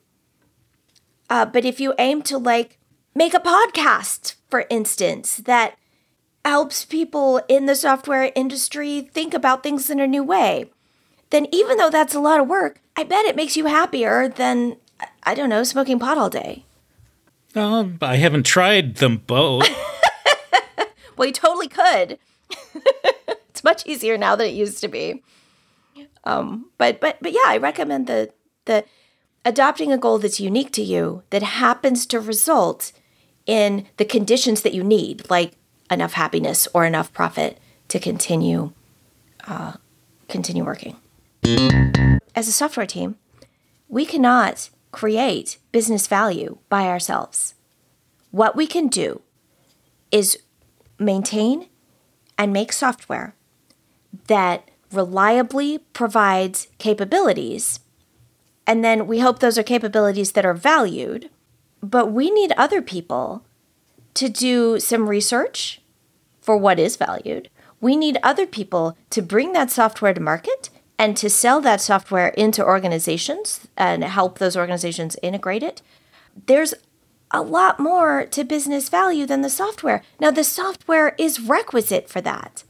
Uh, 1.29 1.45
but 1.45 1.65
if 1.65 1.79
you 1.79 1.95
aim 1.99 2.23
to 2.23 2.39
like 2.39 2.79
make 3.15 3.35
a 3.35 3.39
podcast, 3.39 4.35
for 4.49 4.65
instance, 4.71 5.37
that 5.37 5.77
helps 6.45 6.85
people 6.85 7.41
in 7.47 7.67
the 7.67 7.77
software 7.77 8.33
industry 8.35 9.03
think 9.13 9.35
about 9.35 9.63
things 9.63 9.91
in 9.91 10.01
a 10.01 10.07
new 10.07 10.25
way, 10.25 10.71
then 11.29 11.47
even 11.53 11.77
though 11.77 11.91
that's 11.91 12.15
a 12.15 12.21
lot 12.21 12.41
of 12.41 12.49
work, 12.49 12.81
I 12.97 13.05
bet 13.05 13.27
it 13.27 13.37
makes 13.37 13.57
you 13.57 13.67
happier 13.67 14.29
than 14.29 14.77
I 15.23 15.35
don't 15.35 15.51
know, 15.51 15.63
smoking 15.63 15.99
pot 15.99 16.19
all 16.19 16.31
day. 16.31 16.65
Um, 17.55 17.99
I 18.01 18.17
haven't 18.17 18.45
tried 18.45 18.97
them 18.97 19.19
both. 19.27 19.69
well, 21.21 21.27
you 21.27 21.35
totally 21.35 21.69
could. 21.69 22.19
it's 23.51 23.63
much 23.63 23.87
easier 23.87 24.17
now 24.17 24.35
than 24.35 24.47
it 24.47 24.55
used 24.55 24.81
to 24.81 24.89
be. 24.89 25.23
Um, 26.25 26.71
but 26.79 26.99
but 26.99 27.19
but 27.21 27.33
yeah, 27.33 27.45
I 27.45 27.59
recommend 27.59 28.07
the 28.07 28.33
the 28.65 28.87
adopting 29.45 29.93
a 29.93 29.99
goal 29.99 30.19
that's 30.19 30.41
unique 30.41 30.73
to 30.73 30.83
you 30.83 31.23
that 31.29 31.43
happens 31.43 32.07
to 32.07 32.21
result 32.21 32.93
in 33.45 33.87
the 33.99 34.07
conditions 34.07 34.63
that 34.63 34.73
you 34.73 34.83
need, 34.83 35.29
like 35.29 35.53
enough 35.91 36.15
happiness 36.15 36.67
or 36.73 36.87
enough 36.87 37.13
profit 37.13 37.59
to 37.89 37.99
continue 37.99 38.73
uh, 39.47 39.75
continue 40.27 40.65
working. 40.65 40.97
As 42.35 42.49
a 42.49 42.53
software 42.53 42.87
team, 42.87 43.17
we 43.89 44.07
cannot 44.07 44.71
create 44.91 45.59
business 45.71 46.07
value 46.07 46.57
by 46.71 46.87
ourselves. 46.87 47.57
What 48.31 48.57
we 48.57 48.67
can 48.67 48.89
do 48.89 49.21
is 50.11 50.39
maintain 51.01 51.69
and 52.39 52.53
make 52.53 52.73
software 52.73 53.35
that 54.27 54.71
reliably 54.93 55.79
provides 55.93 56.69
capabilities. 56.79 57.81
And 58.67 58.85
then 58.85 59.07
we 59.07 59.21
hope 59.21 59.39
those 59.39 59.59
are 59.59 59.63
capabilities 59.63 60.33
that 60.33 60.47
are 60.47 60.55
valued. 60.55 61.31
But 61.83 62.13
we 62.13 62.31
need 62.31 62.53
other 62.57 62.83
people 62.83 63.45
to 64.15 64.29
do 64.29 64.79
some 64.79 65.09
research 65.09 65.81
for 66.41 66.57
what 66.57 66.79
is 66.79 66.97
valued. 66.97 67.49
We 67.81 67.97
need 67.97 68.19
other 68.23 68.47
people 68.47 68.97
to 69.11 69.23
bring 69.23 69.53
that 69.53 69.71
software 69.71 70.13
to 70.13 70.21
market 70.21 70.71
and 70.99 71.17
to 71.17 71.31
sell 71.31 71.61
that 71.63 71.81
software 71.81 72.29
into 72.29 72.65
organizations 72.65 73.67
and 73.77 74.05
help 74.05 74.39
those 74.39 74.57
organizations 74.57 75.17
integrate 75.23 75.63
it. 75.63 75.81
There's 76.47 76.75
a 77.31 77.43
lot 77.43 77.79
more 77.79 78.27
to 78.27 78.45
business 78.45 78.89
value 78.89 79.27
than 79.27 79.43
the 79.43 79.51
software. 79.51 80.03
Now, 80.19 80.31
the 80.31 80.45
software 80.45 81.15
is 81.19 81.41
requisite 81.41 82.09
for 82.09 82.21
that. 82.21 82.65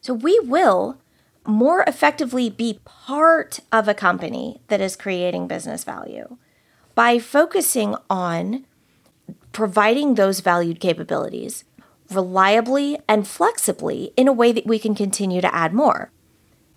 So, 0.00 0.14
we 0.14 0.38
will 0.40 0.98
more 1.46 1.82
effectively 1.86 2.50
be 2.50 2.80
part 2.84 3.60
of 3.72 3.88
a 3.88 3.94
company 3.94 4.60
that 4.68 4.80
is 4.80 4.96
creating 4.96 5.48
business 5.48 5.84
value 5.84 6.36
by 6.94 7.18
focusing 7.18 7.94
on 8.08 8.64
providing 9.52 10.14
those 10.14 10.40
valued 10.40 10.80
capabilities 10.80 11.64
reliably 12.10 12.98
and 13.08 13.26
flexibly 13.26 14.12
in 14.16 14.28
a 14.28 14.32
way 14.32 14.52
that 14.52 14.66
we 14.66 14.78
can 14.78 14.94
continue 14.94 15.40
to 15.40 15.54
add 15.54 15.72
more. 15.72 16.10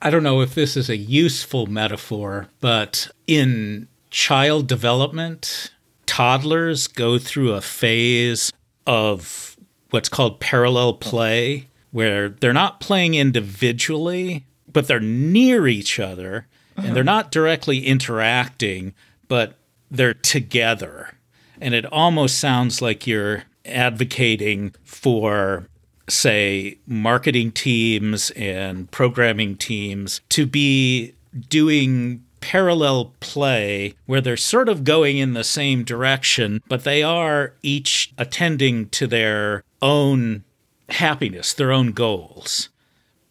I 0.02 0.10
don't 0.10 0.24
know 0.24 0.42
if 0.42 0.54
this 0.54 0.78
is 0.78 0.90
a 0.90 0.98
useful 0.98 1.66
metaphor, 1.66 2.50
but 2.60 3.10
in 3.26 3.88
child 4.10 4.68
development, 4.68 5.72
toddlers 6.14 6.88
go 6.88 7.18
through 7.18 7.54
a 7.54 7.62
phase 7.62 8.54
of 8.86 9.58
what's 9.90 10.10
called 10.10 10.40
parallel 10.40 10.94
play, 10.94 11.68
where 11.90 12.30
they're 12.30 12.54
not 12.54 12.80
playing 12.80 13.16
individually, 13.16 14.46
but 14.72 14.88
they're 14.88 15.00
near 15.00 15.68
each 15.68 16.00
other 16.00 16.46
and 16.78 16.96
they're 16.96 17.04
not 17.04 17.32
directly 17.32 17.88
interacting, 17.88 18.94
but 19.28 19.56
they're 19.90 20.14
together. 20.14 21.18
And 21.60 21.74
it 21.74 21.92
almost 21.92 22.38
sounds 22.38 22.80
like 22.80 23.08
you're 23.08 23.46
advocating 23.66 24.76
for, 24.84 25.68
say, 26.08 26.78
marketing 26.86 27.52
teams 27.54 28.30
and 28.32 28.90
programming 28.92 29.56
teams 29.56 30.22
to 30.30 30.46
be 30.46 31.16
doing 31.50 32.24
parallel 32.44 33.14
play 33.22 33.96
where 34.06 34.20
they're 34.20 34.36
sort 34.36 34.68
of 34.68 34.84
going 34.84 35.18
in 35.18 35.34
the 35.34 35.46
same 35.46 35.86
direction, 35.86 36.62
but 36.68 36.84
they 36.84 37.02
are 37.02 37.54
each 37.62 38.14
attending 38.18 38.90
to 38.90 39.08
their 39.08 39.64
own 39.82 40.44
happiness, 40.90 41.54
their 41.54 41.72
own 41.72 41.94
goals, 41.94 42.68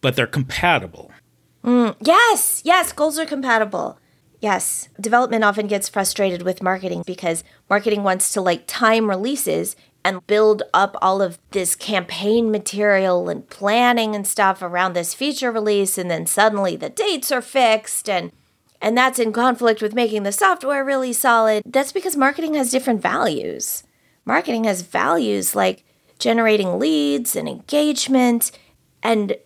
but 0.01 0.15
they're 0.15 0.25
compatible. 0.25 1.11
Mm, 1.63 1.95
yes, 2.01 2.63
yes, 2.65 2.91
goals 2.91 3.19
are 3.19 3.25
compatible. 3.27 3.99
Yes, 4.41 4.89
development 4.99 5.43
often 5.43 5.67
gets 5.67 5.87
frustrated 5.87 6.41
with 6.41 6.63
marketing 6.63 7.03
because 7.05 7.43
marketing 7.69 8.01
wants 8.01 8.33
to 8.33 8.41
like 8.41 8.63
time 8.65 9.11
releases 9.11 9.75
and 10.03 10.25
build 10.25 10.63
up 10.73 10.95
all 11.03 11.21
of 11.21 11.37
this 11.51 11.75
campaign 11.75 12.49
material 12.49 13.29
and 13.29 13.47
planning 13.47 14.15
and 14.15 14.25
stuff 14.25 14.63
around 14.63 14.93
this 14.93 15.13
feature 15.13 15.51
release 15.51 15.99
and 15.99 16.09
then 16.09 16.25
suddenly 16.25 16.75
the 16.75 16.89
dates 16.89 17.31
are 17.31 17.43
fixed 17.43 18.09
and 18.09 18.31
and 18.83 18.97
that's 18.97 19.17
in 19.17 19.31
conflict 19.31 19.81
with 19.81 19.95
making 19.95 20.23
the 20.23 20.33
software 20.33 20.83
really 20.83 21.13
solid. 21.13 21.63
That's 21.65 21.93
because 21.93 22.17
marketing 22.17 22.55
has 22.55 22.69
different 22.69 23.01
values. 23.01 23.83
Marketing 24.25 24.65
has 24.65 24.81
values 24.81 25.55
like 25.55 25.85
generating 26.19 26.77
leads 26.77 27.33
and 27.33 27.47
engagement 27.47 28.51
and 29.01 29.37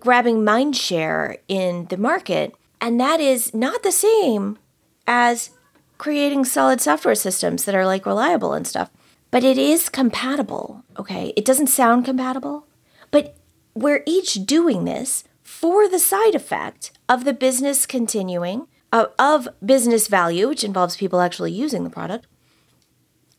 grabbing 0.00 0.42
mind 0.42 0.76
share 0.76 1.36
in 1.46 1.86
the 1.90 1.98
market. 1.98 2.54
And 2.80 2.98
that 2.98 3.20
is 3.20 3.52
not 3.52 3.82
the 3.82 3.92
same 3.92 4.58
as 5.06 5.50
creating 5.98 6.46
solid 6.46 6.80
software 6.80 7.14
systems 7.14 7.66
that 7.66 7.74
are 7.74 7.84
like 7.84 8.06
reliable 8.06 8.54
and 8.54 8.66
stuff. 8.66 8.90
But 9.30 9.44
it 9.44 9.58
is 9.58 9.90
compatible, 9.90 10.84
okay? 10.98 11.34
It 11.36 11.44
doesn't 11.44 11.66
sound 11.66 12.06
compatible, 12.06 12.66
but 13.10 13.36
we're 13.74 14.02
each 14.06 14.46
doing 14.46 14.86
this 14.86 15.24
for 15.42 15.86
the 15.86 15.98
side 15.98 16.34
effect 16.34 16.92
of 17.10 17.24
the 17.24 17.34
business 17.34 17.84
continuing, 17.84 18.66
uh, 18.92 19.06
of 19.18 19.48
business 19.64 20.08
value, 20.08 20.48
which 20.48 20.64
involves 20.64 20.96
people 20.96 21.20
actually 21.20 21.52
using 21.52 21.84
the 21.84 21.90
product. 21.90 22.26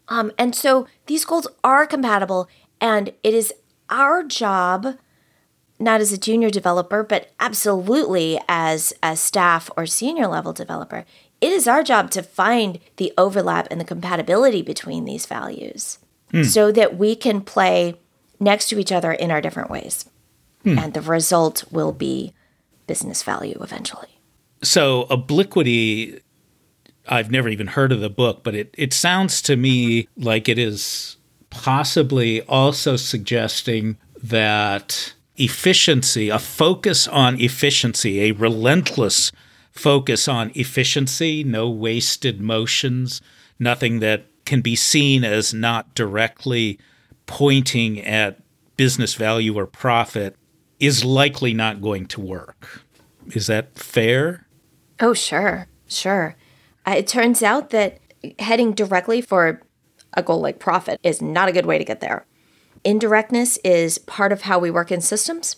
Um, 0.08 0.32
and 0.38 0.56
so 0.56 0.88
these 1.06 1.26
goals 1.26 1.48
are 1.64 1.86
compatible, 1.86 2.50
and 2.80 3.14
it 3.24 3.34
is 3.34 3.54
our 3.90 4.24
job 4.24 4.98
not 5.82 6.00
as 6.00 6.12
a 6.12 6.18
junior 6.18 6.50
developer, 6.50 7.04
but 7.04 7.32
absolutely 7.40 8.40
as 8.48 8.94
a 9.02 9.16
staff 9.18 9.70
or 9.76 9.86
senior 9.86 10.28
level 10.28 10.54
developer, 10.54 11.06
it 11.42 11.52
is 11.52 11.68
our 11.68 11.84
job 11.84 12.12
to 12.12 12.22
find 12.22 12.80
the 12.98 13.12
overlap 13.18 13.68
and 13.72 13.82
the 13.82 13.86
compatibility 13.86 14.62
between 14.62 15.06
these 15.06 15.26
values 15.26 15.98
mm. 16.32 16.46
so 16.46 16.72
that 16.72 16.98
we 16.98 17.16
can 17.16 17.42
play 17.42 17.96
next 18.40 18.70
to 18.70 18.80
each 18.80 18.92
other 18.92 19.12
in 19.12 19.32
our 19.32 19.42
different 19.42 19.72
ways. 19.72 20.06
Mm. 20.64 20.78
And 20.78 20.94
the 20.94 21.02
result 21.02 21.64
will 21.72 21.92
be 21.92 22.34
business 22.86 23.24
value 23.24 23.58
eventually. 23.62 24.21
So, 24.64 25.04
Obliquity, 25.04 26.22
I've 27.08 27.32
never 27.32 27.50
even 27.50 27.68
heard 27.68 27.92
of 27.92 28.00
the 28.00 28.10
book, 28.10 28.44
but 28.44 28.56
it, 28.56 28.74
it 28.78 28.94
sounds 28.94 29.42
to 29.44 29.56
me 29.56 30.08
like 30.16 30.48
it 30.48 30.60
is 30.60 31.18
possibly 31.50 32.42
also 32.44 32.96
suggesting 32.96 33.98
that 34.22 35.14
efficiency, 35.36 36.30
a 36.30 36.40
focus 36.40 37.08
on 37.08 37.40
efficiency, 37.40 38.22
a 38.22 38.32
relentless 38.34 39.32
focus 39.72 40.28
on 40.28 40.52
efficiency, 40.54 41.44
no 41.44 41.70
wasted 41.70 42.40
motions, 42.40 43.22
nothing 43.58 44.00
that 44.00 44.26
can 44.46 44.62
be 44.62 44.76
seen 44.76 45.24
as 45.24 45.54
not 45.54 45.96
directly 45.96 46.80
pointing 47.26 48.00
at 48.02 48.40
business 48.78 49.14
value 49.16 49.58
or 49.58 49.66
profit 49.66 50.36
is 50.80 51.06
likely 51.06 51.54
not 51.54 51.82
going 51.82 52.06
to 52.06 52.20
work. 52.20 52.82
Is 53.34 53.48
that 53.48 53.78
fair? 53.78 54.46
Oh, 55.02 55.14
sure, 55.14 55.68
sure. 55.88 56.36
Uh, 56.86 56.96
it 56.98 57.08
turns 57.08 57.42
out 57.42 57.72
that 57.72 58.00
heading 58.40 58.74
directly 58.74 59.20
for 59.20 59.62
a 60.14 60.22
goal 60.22 60.40
like 60.40 60.60
profit 60.60 61.00
is 61.04 61.22
not 61.22 61.50
a 61.50 61.52
good 61.52 61.66
way 61.66 61.78
to 61.78 61.84
get 61.84 62.02
there. 62.02 62.26
Indirectness 62.84 63.58
is 63.58 63.98
part 63.98 64.32
of 64.32 64.44
how 64.44 64.60
we 64.60 64.72
work 64.72 64.92
in 64.92 65.02
systems. 65.02 65.58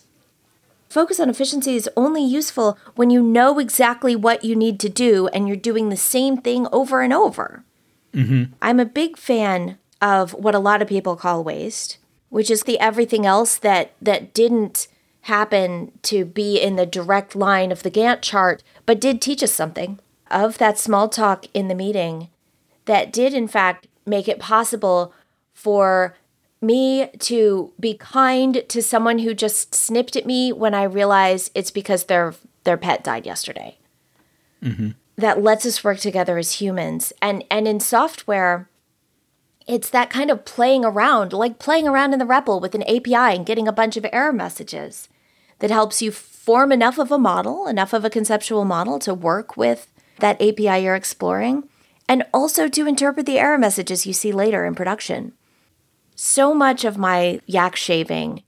Focus 0.88 1.18
on 1.18 1.28
efficiency 1.28 1.74
is 1.76 1.90
only 1.96 2.24
useful 2.24 2.78
when 2.94 3.10
you 3.10 3.22
know 3.22 3.58
exactly 3.58 4.14
what 4.14 4.44
you 4.44 4.54
need 4.54 4.78
to 4.80 4.88
do 4.88 5.28
and 5.28 5.48
you're 5.48 5.56
doing 5.56 5.88
the 5.88 5.96
same 5.96 6.36
thing 6.36 6.66
over 6.72 7.00
and 7.00 7.12
over. 7.12 7.64
Mm-hmm. 8.12 8.52
I'm 8.62 8.78
a 8.78 8.84
big 8.84 9.16
fan 9.16 9.78
of 10.00 10.32
what 10.34 10.54
a 10.54 10.60
lot 10.60 10.82
of 10.82 10.88
people 10.88 11.16
call 11.16 11.42
waste, 11.42 11.98
which 12.28 12.50
is 12.50 12.62
the 12.62 12.78
everything 12.78 13.26
else 13.26 13.56
that 13.56 13.92
that 14.00 14.32
didn't 14.32 14.86
happen 15.22 15.90
to 16.02 16.24
be 16.24 16.60
in 16.60 16.76
the 16.76 16.86
direct 16.86 17.34
line 17.34 17.72
of 17.72 17.82
the 17.82 17.90
Gantt 17.90 18.20
chart, 18.20 18.62
but 18.86 19.00
did 19.00 19.20
teach 19.20 19.42
us 19.42 19.52
something 19.52 19.98
of 20.30 20.58
that 20.58 20.78
small 20.78 21.08
talk 21.08 21.46
in 21.54 21.68
the 21.68 21.74
meeting 21.74 22.28
that 22.86 23.12
did 23.12 23.34
in 23.34 23.48
fact 23.48 23.86
make 24.06 24.28
it 24.28 24.38
possible 24.38 25.12
for 25.52 26.16
me 26.60 27.08
to 27.18 27.72
be 27.78 27.94
kind 27.94 28.64
to 28.68 28.82
someone 28.82 29.18
who 29.18 29.34
just 29.34 29.74
snipped 29.74 30.16
at 30.16 30.26
me 30.26 30.52
when 30.52 30.74
I 30.74 30.84
realize 30.84 31.50
it's 31.54 31.70
because 31.70 32.04
their 32.04 32.34
their 32.64 32.76
pet 32.76 33.04
died 33.04 33.26
yesterday. 33.26 33.76
Mm-hmm. 34.62 34.90
That 35.16 35.42
lets 35.42 35.66
us 35.66 35.84
work 35.84 35.98
together 35.98 36.38
as 36.38 36.60
humans, 36.60 37.12
and 37.22 37.44
and 37.50 37.68
in 37.68 37.78
software, 37.80 38.68
it's 39.66 39.90
that 39.90 40.10
kind 40.10 40.30
of 40.30 40.44
playing 40.44 40.84
around, 40.84 41.32
like 41.32 41.58
playing 41.58 41.86
around 41.86 42.12
in 42.12 42.18
the 42.18 42.24
REPL 42.24 42.60
with 42.60 42.74
an 42.74 42.82
API 42.82 43.36
and 43.36 43.46
getting 43.46 43.68
a 43.68 43.72
bunch 43.72 43.96
of 43.96 44.06
error 44.12 44.32
messages, 44.32 45.08
that 45.60 45.70
helps 45.70 46.02
you 46.02 46.10
form 46.44 46.72
enough 46.72 46.98
of 46.98 47.10
a 47.10 47.18
model, 47.18 47.66
enough 47.66 47.92
of 47.92 48.04
a 48.04 48.10
conceptual 48.10 48.64
model 48.64 48.98
to 49.00 49.14
work 49.14 49.56
with 49.56 49.90
that 50.18 50.40
API 50.40 50.84
you're 50.84 50.94
exploring, 50.94 51.68
and 52.08 52.24
also 52.32 52.68
to 52.68 52.86
interpret 52.86 53.26
the 53.26 53.38
error 53.38 53.58
messages 53.58 54.06
you 54.06 54.12
see 54.12 54.32
later 54.32 54.64
in 54.64 54.74
production 54.74 55.32
so 56.14 56.54
much 56.54 56.84
of 56.84 56.96
my 56.96 57.40
yak 57.46 57.76
shaving, 57.76 58.42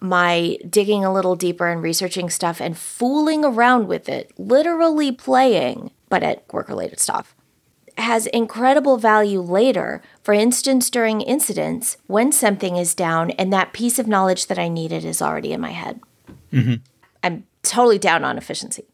my 0.00 0.56
digging 0.68 1.04
a 1.04 1.12
little 1.12 1.36
deeper 1.36 1.68
and 1.68 1.82
researching 1.82 2.30
stuff 2.30 2.60
and 2.60 2.76
fooling 2.76 3.44
around 3.44 3.86
with 3.86 4.08
it, 4.08 4.32
literally 4.38 5.12
playing, 5.12 5.90
but 6.08 6.22
at 6.22 6.50
work 6.52 6.68
related 6.68 6.98
stuff, 6.98 7.34
has 7.98 8.26
incredible 8.28 8.96
value 8.96 9.40
later. 9.40 10.00
For 10.22 10.32
instance, 10.32 10.88
during 10.88 11.20
incidents, 11.20 11.98
when 12.06 12.32
something 12.32 12.76
is 12.76 12.94
down 12.94 13.30
and 13.32 13.52
that 13.52 13.72
piece 13.72 13.98
of 13.98 14.08
knowledge 14.08 14.46
that 14.46 14.58
I 14.58 14.68
needed 14.68 15.04
is 15.04 15.20
already 15.20 15.52
in 15.52 15.60
my 15.60 15.72
head. 15.72 16.00
Mm-hmm. 16.52 16.74
I'm 17.22 17.44
totally 17.62 17.98
down 17.98 18.24
on 18.24 18.38
efficiency. 18.38 18.84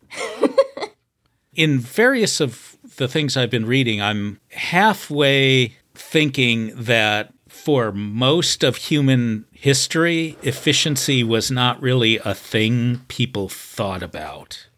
in 1.54 1.78
various 1.78 2.40
of 2.40 2.76
the 2.96 3.08
things 3.08 3.36
I've 3.36 3.50
been 3.50 3.66
reading, 3.66 4.00
I'm 4.00 4.40
halfway 4.50 5.74
thinking 5.94 6.72
that 6.74 7.32
for 7.48 7.90
most 7.90 8.62
of 8.62 8.76
human 8.76 9.46
history, 9.52 10.36
efficiency 10.42 11.24
was 11.24 11.50
not 11.50 11.80
really 11.80 12.18
a 12.18 12.34
thing 12.34 13.00
people 13.08 13.48
thought 13.48 14.02
about. 14.02 14.68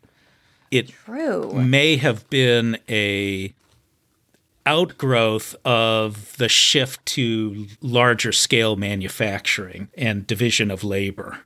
It 0.70 0.88
True. 0.88 1.52
may 1.52 1.96
have 1.96 2.28
been 2.30 2.78
a 2.88 3.54
outgrowth 4.66 5.56
of 5.64 6.37
the 6.37 6.48
shift 6.48 7.04
to 7.06 7.66
larger 7.80 8.32
scale 8.32 8.76
manufacturing 8.76 9.88
and 9.96 10.26
division 10.26 10.70
of 10.70 10.84
labor. 10.84 11.38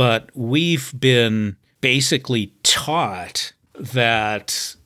But 0.00 0.30
we've 0.32 0.98
been 0.98 1.58
basically 1.82 2.54
taught 2.62 3.52
that 3.74 4.76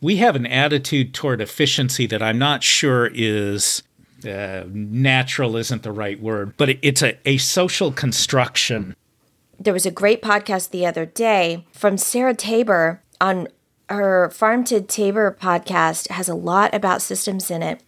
we 0.00 0.16
have 0.16 0.34
an 0.34 0.46
attitude 0.46 1.14
toward 1.14 1.40
efficiency 1.40 2.06
that 2.08 2.24
I'm 2.24 2.40
not 2.40 2.64
sure 2.64 3.08
is 3.14 3.84
uh, 4.28 4.64
natural, 4.66 5.56
isn't 5.56 5.84
the 5.84 5.92
right 5.92 6.20
word, 6.20 6.56
but 6.56 6.70
it, 6.70 6.80
it's 6.82 7.02
a, 7.02 7.16
a 7.24 7.38
social 7.38 7.92
construction. 7.92 8.96
There 9.60 9.72
was 9.72 9.86
a 9.86 9.92
great 9.92 10.22
podcast 10.22 10.70
the 10.70 10.86
other 10.86 11.06
day 11.06 11.64
from 11.70 11.96
Sarah 11.96 12.34
Tabor 12.34 13.00
on 13.20 13.46
her 13.88 14.28
Farm 14.28 14.64
to 14.64 14.80
Tabor 14.80 15.38
podcast 15.40 16.10
has 16.10 16.28
a 16.28 16.34
lot 16.34 16.74
about 16.74 17.00
systems 17.00 17.48
in 17.48 17.62
it. 17.62 17.80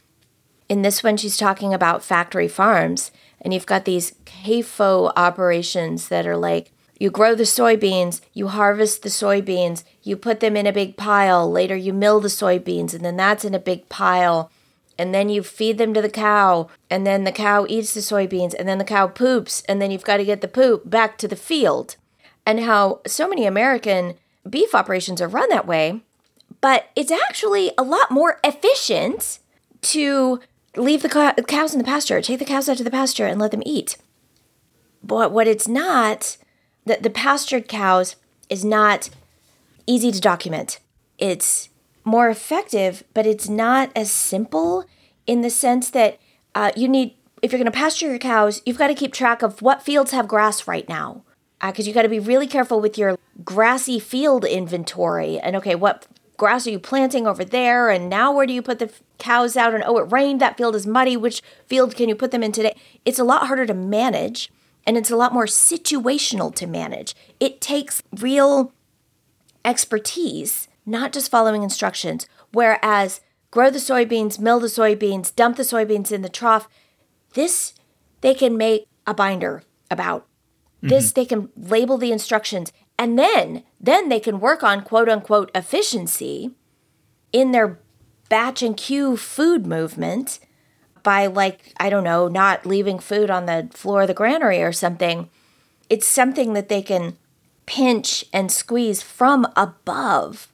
In 0.68 0.82
this 0.82 1.02
one, 1.02 1.16
she's 1.16 1.36
talking 1.36 1.74
about 1.74 2.04
factory 2.04 2.46
farms, 2.46 3.10
and 3.40 3.54
you've 3.54 3.66
got 3.66 3.84
these 3.84 4.12
CAFO 4.24 5.12
operations 5.16 6.08
that 6.08 6.26
are 6.26 6.36
like 6.36 6.72
you 7.00 7.10
grow 7.10 7.34
the 7.34 7.44
soybeans, 7.44 8.20
you 8.34 8.48
harvest 8.48 9.02
the 9.02 9.08
soybeans, 9.08 9.84
you 10.02 10.16
put 10.16 10.40
them 10.40 10.54
in 10.54 10.66
a 10.66 10.72
big 10.72 10.98
pile, 10.98 11.50
later 11.50 11.74
you 11.74 11.94
mill 11.94 12.20
the 12.20 12.28
soybeans, 12.28 12.92
and 12.92 13.02
then 13.02 13.16
that's 13.16 13.44
in 13.44 13.54
a 13.54 13.58
big 13.58 13.88
pile. 13.88 14.50
And 14.98 15.14
then 15.14 15.30
you 15.30 15.42
feed 15.42 15.78
them 15.78 15.94
to 15.94 16.02
the 16.02 16.10
cow, 16.10 16.68
and 16.90 17.06
then 17.06 17.24
the 17.24 17.32
cow 17.32 17.64
eats 17.70 17.94
the 17.94 18.00
soybeans, 18.00 18.52
and 18.52 18.68
then 18.68 18.76
the 18.76 18.84
cow 18.84 19.06
poops, 19.06 19.62
and 19.66 19.80
then 19.80 19.90
you've 19.90 20.04
got 20.04 20.18
to 20.18 20.26
get 20.26 20.42
the 20.42 20.48
poop 20.48 20.90
back 20.90 21.16
to 21.18 21.26
the 21.26 21.36
field. 21.36 21.96
And 22.44 22.60
how 22.60 23.00
so 23.06 23.26
many 23.26 23.46
American 23.46 24.16
beef 24.48 24.74
operations 24.74 25.22
are 25.22 25.28
run 25.28 25.48
that 25.48 25.66
way, 25.66 26.02
but 26.60 26.90
it's 26.94 27.10
actually 27.10 27.72
a 27.78 27.82
lot 27.82 28.10
more 28.10 28.40
efficient 28.44 29.38
to 29.82 30.40
leave 30.76 31.02
the 31.02 31.44
cows 31.46 31.72
in 31.72 31.78
the 31.78 31.84
pasture, 31.84 32.20
take 32.20 32.38
the 32.38 32.44
cows 32.44 32.68
out 32.68 32.76
to 32.78 32.84
the 32.84 32.90
pasture 32.90 33.26
and 33.26 33.40
let 33.40 33.50
them 33.50 33.62
eat. 33.66 33.96
But 35.02 35.32
what 35.32 35.46
it's 35.46 35.66
not, 35.66 36.36
the, 36.84 36.98
the 37.00 37.10
pastured 37.10 37.68
cows 37.68 38.16
is 38.48 38.64
not 38.64 39.10
easy 39.86 40.12
to 40.12 40.20
document. 40.20 40.78
It's 41.18 41.68
more 42.04 42.28
effective, 42.28 43.04
but 43.14 43.26
it's 43.26 43.48
not 43.48 43.90
as 43.96 44.10
simple 44.10 44.84
in 45.26 45.42
the 45.42 45.50
sense 45.50 45.90
that 45.90 46.18
uh, 46.54 46.72
you 46.76 46.88
need, 46.88 47.14
if 47.42 47.52
you're 47.52 47.58
going 47.58 47.70
to 47.70 47.76
pasture 47.76 48.08
your 48.08 48.18
cows, 48.18 48.62
you've 48.64 48.78
got 48.78 48.88
to 48.88 48.94
keep 48.94 49.12
track 49.12 49.42
of 49.42 49.62
what 49.62 49.82
fields 49.82 50.10
have 50.12 50.28
grass 50.28 50.66
right 50.66 50.88
now 50.88 51.22
because 51.60 51.86
uh, 51.86 51.88
you 51.88 51.94
got 51.94 52.02
to 52.02 52.08
be 52.08 52.18
really 52.18 52.46
careful 52.46 52.80
with 52.80 52.96
your 52.96 53.18
grassy 53.44 53.98
field 53.98 54.44
inventory. 54.44 55.38
And 55.38 55.56
okay, 55.56 55.74
what 55.74 56.06
grass 56.40 56.66
are 56.66 56.70
you 56.70 56.78
planting 56.78 57.26
over 57.26 57.44
there? 57.44 57.90
And 57.90 58.08
now 58.08 58.32
where 58.32 58.46
do 58.46 58.54
you 58.54 58.62
put 58.62 58.78
the 58.78 58.90
cows 59.18 59.58
out? 59.58 59.74
And 59.74 59.84
oh, 59.86 59.98
it 59.98 60.10
rained, 60.10 60.40
that 60.40 60.56
field 60.56 60.74
is 60.74 60.86
muddy. 60.86 61.14
Which 61.14 61.42
field 61.66 61.94
can 61.94 62.08
you 62.08 62.14
put 62.14 62.30
them 62.30 62.42
in 62.42 62.50
today? 62.50 62.74
It's 63.04 63.18
a 63.18 63.24
lot 63.24 63.46
harder 63.46 63.66
to 63.66 63.74
manage 63.74 64.50
and 64.86 64.96
it's 64.96 65.10
a 65.10 65.16
lot 65.16 65.34
more 65.34 65.44
situational 65.44 66.52
to 66.54 66.66
manage. 66.66 67.14
It 67.38 67.60
takes 67.60 68.02
real 68.16 68.72
expertise, 69.66 70.66
not 70.86 71.12
just 71.12 71.30
following 71.30 71.62
instructions. 71.62 72.26
Whereas 72.52 73.20
grow 73.50 73.68
the 73.68 73.78
soybeans, 73.78 74.40
mill 74.40 74.60
the 74.60 74.68
soybeans, 74.68 75.36
dump 75.36 75.58
the 75.58 75.62
soybeans 75.62 76.10
in 76.10 76.22
the 76.22 76.30
trough, 76.30 76.68
this 77.34 77.74
they 78.22 78.32
can 78.32 78.56
make 78.56 78.88
a 79.06 79.12
binder 79.12 79.62
about 79.90 80.26
this 80.82 81.08
mm-hmm. 81.08 81.20
they 81.20 81.26
can 81.26 81.50
label 81.56 81.98
the 81.98 82.12
instructions 82.12 82.72
and 83.00 83.18
then 83.18 83.62
then 83.80 84.10
they 84.10 84.20
can 84.20 84.40
work 84.40 84.62
on 84.62 84.82
quote 84.82 85.08
unquote 85.08 85.50
efficiency 85.54 86.50
in 87.32 87.50
their 87.50 87.80
batch 88.28 88.62
and 88.62 88.76
queue 88.76 89.16
food 89.16 89.66
movement 89.66 90.38
by 91.02 91.26
like 91.26 91.72
I 91.80 91.88
don't 91.88 92.04
know, 92.04 92.28
not 92.28 92.66
leaving 92.66 92.98
food 92.98 93.30
on 93.30 93.46
the 93.46 93.70
floor 93.72 94.02
of 94.02 94.08
the 94.08 94.14
granary 94.14 94.62
or 94.62 94.70
something. 94.70 95.30
It's 95.88 96.06
something 96.06 96.52
that 96.52 96.68
they 96.68 96.82
can 96.82 97.16
pinch 97.64 98.22
and 98.34 98.52
squeeze 98.52 99.00
from 99.00 99.46
above 99.56 100.52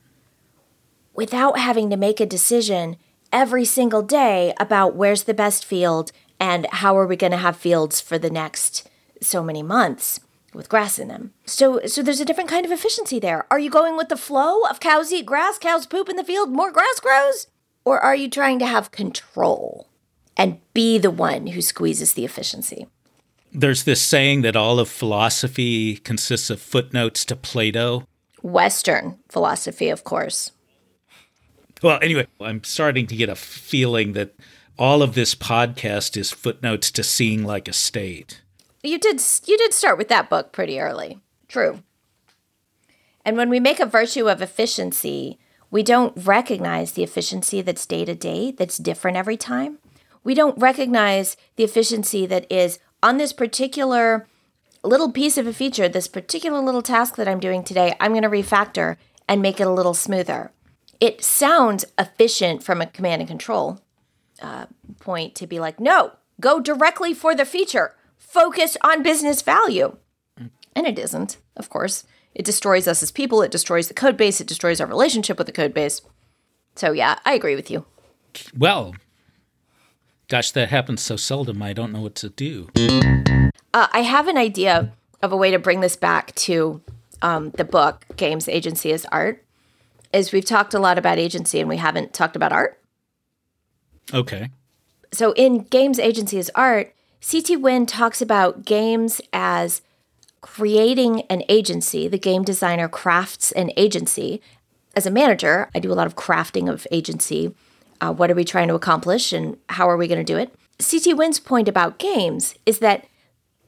without 1.14 1.58
having 1.58 1.90
to 1.90 1.96
make 1.96 2.20
a 2.20 2.26
decision 2.26 2.96
every 3.32 3.64
single 3.64 4.02
day 4.02 4.54
about 4.60 4.94
where's 4.94 5.24
the 5.24 5.34
best 5.34 5.64
field 5.64 6.12
and 6.38 6.66
how 6.66 6.96
are 6.96 7.08
we 7.08 7.16
going 7.16 7.32
to 7.32 7.38
have 7.38 7.56
fields 7.56 8.00
for 8.00 8.18
the 8.18 8.30
next 8.30 8.88
so 9.20 9.42
many 9.42 9.64
months 9.64 10.20
with 10.56 10.68
grass 10.68 10.98
in 10.98 11.08
them. 11.08 11.32
So 11.44 11.80
so 11.86 12.02
there's 12.02 12.20
a 12.20 12.24
different 12.24 12.50
kind 12.50 12.64
of 12.64 12.72
efficiency 12.72 13.20
there. 13.20 13.46
Are 13.50 13.58
you 13.58 13.70
going 13.70 13.96
with 13.96 14.08
the 14.08 14.16
flow 14.16 14.62
of 14.62 14.80
cows 14.80 15.12
eat 15.12 15.26
grass, 15.26 15.58
cows 15.58 15.86
poop 15.86 16.08
in 16.08 16.16
the 16.16 16.24
field, 16.24 16.50
more 16.50 16.72
grass 16.72 16.98
grows? 17.00 17.46
Or 17.84 18.00
are 18.00 18.16
you 18.16 18.28
trying 18.28 18.58
to 18.58 18.66
have 18.66 18.90
control 18.90 19.88
and 20.36 20.58
be 20.74 20.98
the 20.98 21.10
one 21.10 21.48
who 21.48 21.62
squeezes 21.62 22.14
the 22.14 22.24
efficiency? 22.24 22.88
There's 23.52 23.84
this 23.84 24.02
saying 24.02 24.42
that 24.42 24.56
all 24.56 24.80
of 24.80 24.88
philosophy 24.88 25.96
consists 25.96 26.50
of 26.50 26.60
footnotes 26.60 27.24
to 27.26 27.36
Plato. 27.36 28.06
Western 28.42 29.18
philosophy, 29.28 29.88
of 29.88 30.04
course. 30.04 30.52
Well, 31.82 31.98
anyway, 32.02 32.26
I'm 32.40 32.64
starting 32.64 33.06
to 33.06 33.16
get 33.16 33.28
a 33.28 33.36
feeling 33.36 34.12
that 34.12 34.34
all 34.78 35.02
of 35.02 35.14
this 35.14 35.34
podcast 35.34 36.16
is 36.16 36.32
footnotes 36.32 36.90
to 36.90 37.02
seeing 37.02 37.44
like 37.44 37.68
a 37.68 37.72
state. 37.72 38.42
You 38.86 38.98
did 38.98 39.20
you 39.46 39.58
did 39.58 39.72
start 39.72 39.98
with 39.98 40.08
that 40.08 40.30
book 40.30 40.52
pretty 40.52 40.78
early. 40.78 41.18
True. 41.48 41.82
And 43.24 43.36
when 43.36 43.50
we 43.50 43.58
make 43.58 43.80
a 43.80 43.86
virtue 43.86 44.28
of 44.28 44.40
efficiency, 44.40 45.40
we 45.70 45.82
don't 45.82 46.16
recognize 46.16 46.92
the 46.92 47.02
efficiency 47.02 47.60
that's 47.60 47.84
day 47.84 48.04
to 48.04 48.14
day, 48.14 48.52
that's 48.52 48.78
different 48.78 49.16
every 49.16 49.36
time. 49.36 49.78
We 50.22 50.34
don't 50.34 50.56
recognize 50.58 51.36
the 51.56 51.64
efficiency 51.64 52.26
that 52.26 52.46
is 52.50 52.78
on 53.02 53.16
this 53.16 53.32
particular 53.32 54.28
little 54.84 55.10
piece 55.10 55.36
of 55.36 55.48
a 55.48 55.52
feature, 55.52 55.88
this 55.88 56.06
particular 56.06 56.60
little 56.60 56.82
task 56.82 57.16
that 57.16 57.26
I'm 57.26 57.40
doing 57.40 57.64
today, 57.64 57.94
I'm 57.98 58.12
going 58.12 58.22
to 58.22 58.28
refactor 58.28 58.96
and 59.28 59.42
make 59.42 59.60
it 59.60 59.66
a 59.66 59.72
little 59.72 59.94
smoother. 59.94 60.52
It 61.00 61.24
sounds 61.24 61.84
efficient 61.98 62.62
from 62.62 62.80
a 62.80 62.86
command 62.86 63.22
and 63.22 63.28
control 63.28 63.80
uh, 64.40 64.66
point 65.00 65.34
to 65.34 65.48
be 65.48 65.58
like, 65.58 65.80
no, 65.80 66.12
go 66.40 66.60
directly 66.60 67.12
for 67.12 67.34
the 67.34 67.44
feature 67.44 67.96
focus 68.26 68.76
on 68.82 69.02
business 69.02 69.42
value. 69.42 69.96
And 70.74 70.86
it 70.86 70.98
isn't, 70.98 71.38
of 71.56 71.70
course. 71.70 72.04
It 72.34 72.44
destroys 72.44 72.86
us 72.86 73.02
as 73.02 73.10
people, 73.10 73.40
it 73.40 73.50
destroys 73.50 73.88
the 73.88 73.94
code 73.94 74.18
base, 74.18 74.42
it 74.42 74.46
destroys 74.46 74.78
our 74.80 74.86
relationship 74.86 75.38
with 75.38 75.46
the 75.46 75.52
code 75.54 75.72
base. 75.72 76.02
So, 76.74 76.92
yeah, 76.92 77.18
I 77.24 77.32
agree 77.32 77.56
with 77.56 77.70
you. 77.70 77.86
Well, 78.54 78.94
gosh, 80.28 80.50
that 80.50 80.68
happens 80.68 81.00
so 81.00 81.16
seldom, 81.16 81.62
I 81.62 81.72
don't 81.72 81.92
know 81.92 82.02
what 82.02 82.14
to 82.16 82.28
do. 82.28 82.68
Uh, 83.72 83.86
I 83.92 84.00
have 84.00 84.28
an 84.28 84.36
idea 84.36 84.92
of 85.22 85.32
a 85.32 85.36
way 85.36 85.50
to 85.50 85.58
bring 85.58 85.80
this 85.80 85.96
back 85.96 86.34
to 86.34 86.82
um, 87.22 87.50
the 87.52 87.64
book, 87.64 88.04
Games 88.16 88.48
Agency 88.48 88.92
as 88.92 89.06
Art. 89.06 89.42
Is 90.12 90.32
we've 90.32 90.44
talked 90.44 90.72
a 90.72 90.78
lot 90.78 90.98
about 90.98 91.18
agency 91.18 91.60
and 91.60 91.68
we 91.68 91.78
haven't 91.78 92.14
talked 92.14 92.36
about 92.36 92.52
art. 92.52 92.80
Okay. 94.14 94.50
So, 95.12 95.32
in 95.32 95.64
Games 95.64 95.98
Agency 95.98 96.38
is 96.38 96.50
Art, 96.54 96.94
C. 97.20 97.40
Thi 97.40 97.56
Nguyen 97.56 97.86
talks 97.86 98.22
about 98.22 98.64
games 98.64 99.20
as 99.32 99.82
creating 100.40 101.22
an 101.22 101.42
agency. 101.48 102.08
The 102.08 102.18
game 102.18 102.44
designer 102.44 102.88
crafts 102.88 103.52
an 103.52 103.70
agency. 103.76 104.40
As 104.94 105.06
a 105.06 105.10
manager, 105.10 105.68
I 105.74 105.80
do 105.80 105.92
a 105.92 105.94
lot 105.94 106.06
of 106.06 106.16
crafting 106.16 106.70
of 106.70 106.86
agency. 106.90 107.54
Uh, 108.00 108.12
what 108.12 108.30
are 108.30 108.34
we 108.34 108.44
trying 108.44 108.68
to 108.68 108.74
accomplish 108.74 109.32
and 109.32 109.56
how 109.70 109.88
are 109.88 109.96
we 109.96 110.08
going 110.08 110.24
to 110.24 110.32
do 110.32 110.38
it? 110.38 110.54
C. 110.78 110.98
Thi 110.98 111.14
Nguyen's 111.14 111.40
point 111.40 111.68
about 111.68 111.98
games 111.98 112.54
is 112.64 112.78
that 112.78 113.06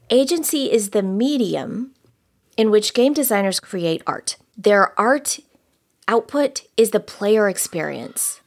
agency 0.09 0.71
is 0.71 0.91
the 0.91 1.03
medium 1.03 1.93
in 2.55 2.71
which 2.71 2.93
game 2.93 3.13
designers 3.13 3.59
create 3.59 4.03
art. 4.05 4.37
Their 4.57 4.99
art 4.99 5.39
output 6.07 6.63
is 6.75 6.91
the 6.91 6.99
player 6.99 7.47
experience. 7.47 8.41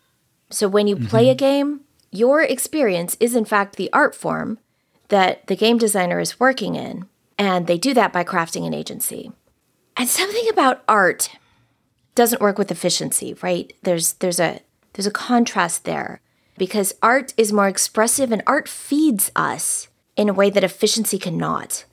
So 0.51 0.69
when 0.69 0.87
you 0.87 0.97
mm-hmm. 0.97 1.07
play 1.07 1.29
a 1.31 1.35
game, 1.35 1.81
your 2.11 2.43
experience 2.43 3.17
is 3.21 3.35
in 3.35 3.45
fact 3.45 3.77
the 3.77 3.91
art 3.93 4.15
form 4.15 4.59
that 5.13 5.47
the 5.47 5.55
game 5.55 5.77
designer 5.77 6.19
is 6.21 6.41
working 6.41 6.75
in. 6.75 7.05
And 7.39 7.67
they 7.67 7.77
do 7.77 7.93
that 7.93 8.15
by 8.15 8.25
crafting 8.25 8.67
an 8.67 8.73
agency. 8.73 9.31
And 9.95 10.09
something 10.09 10.49
about 10.49 10.83
art 10.89 11.29
doesn't 12.15 12.41
work 12.41 12.57
with 12.57 12.71
efficiency, 12.71 13.37
right? 13.43 13.71
There's 13.83 14.15
there's 14.15 14.41
a 14.41 14.61
there's 14.95 15.07
a 15.07 15.11
contrast 15.11 15.85
there 15.85 16.23
because 16.57 16.95
art 17.03 17.35
is 17.37 17.53
more 17.53 17.69
expressive 17.69 18.33
and 18.33 18.43
art 18.47 18.69
feeds 18.69 19.31
us 19.37 19.89
in 20.17 20.31
a 20.31 20.35
way 20.35 20.49
that 20.49 20.65
efficiency 20.65 21.19
cannot. 21.19 21.85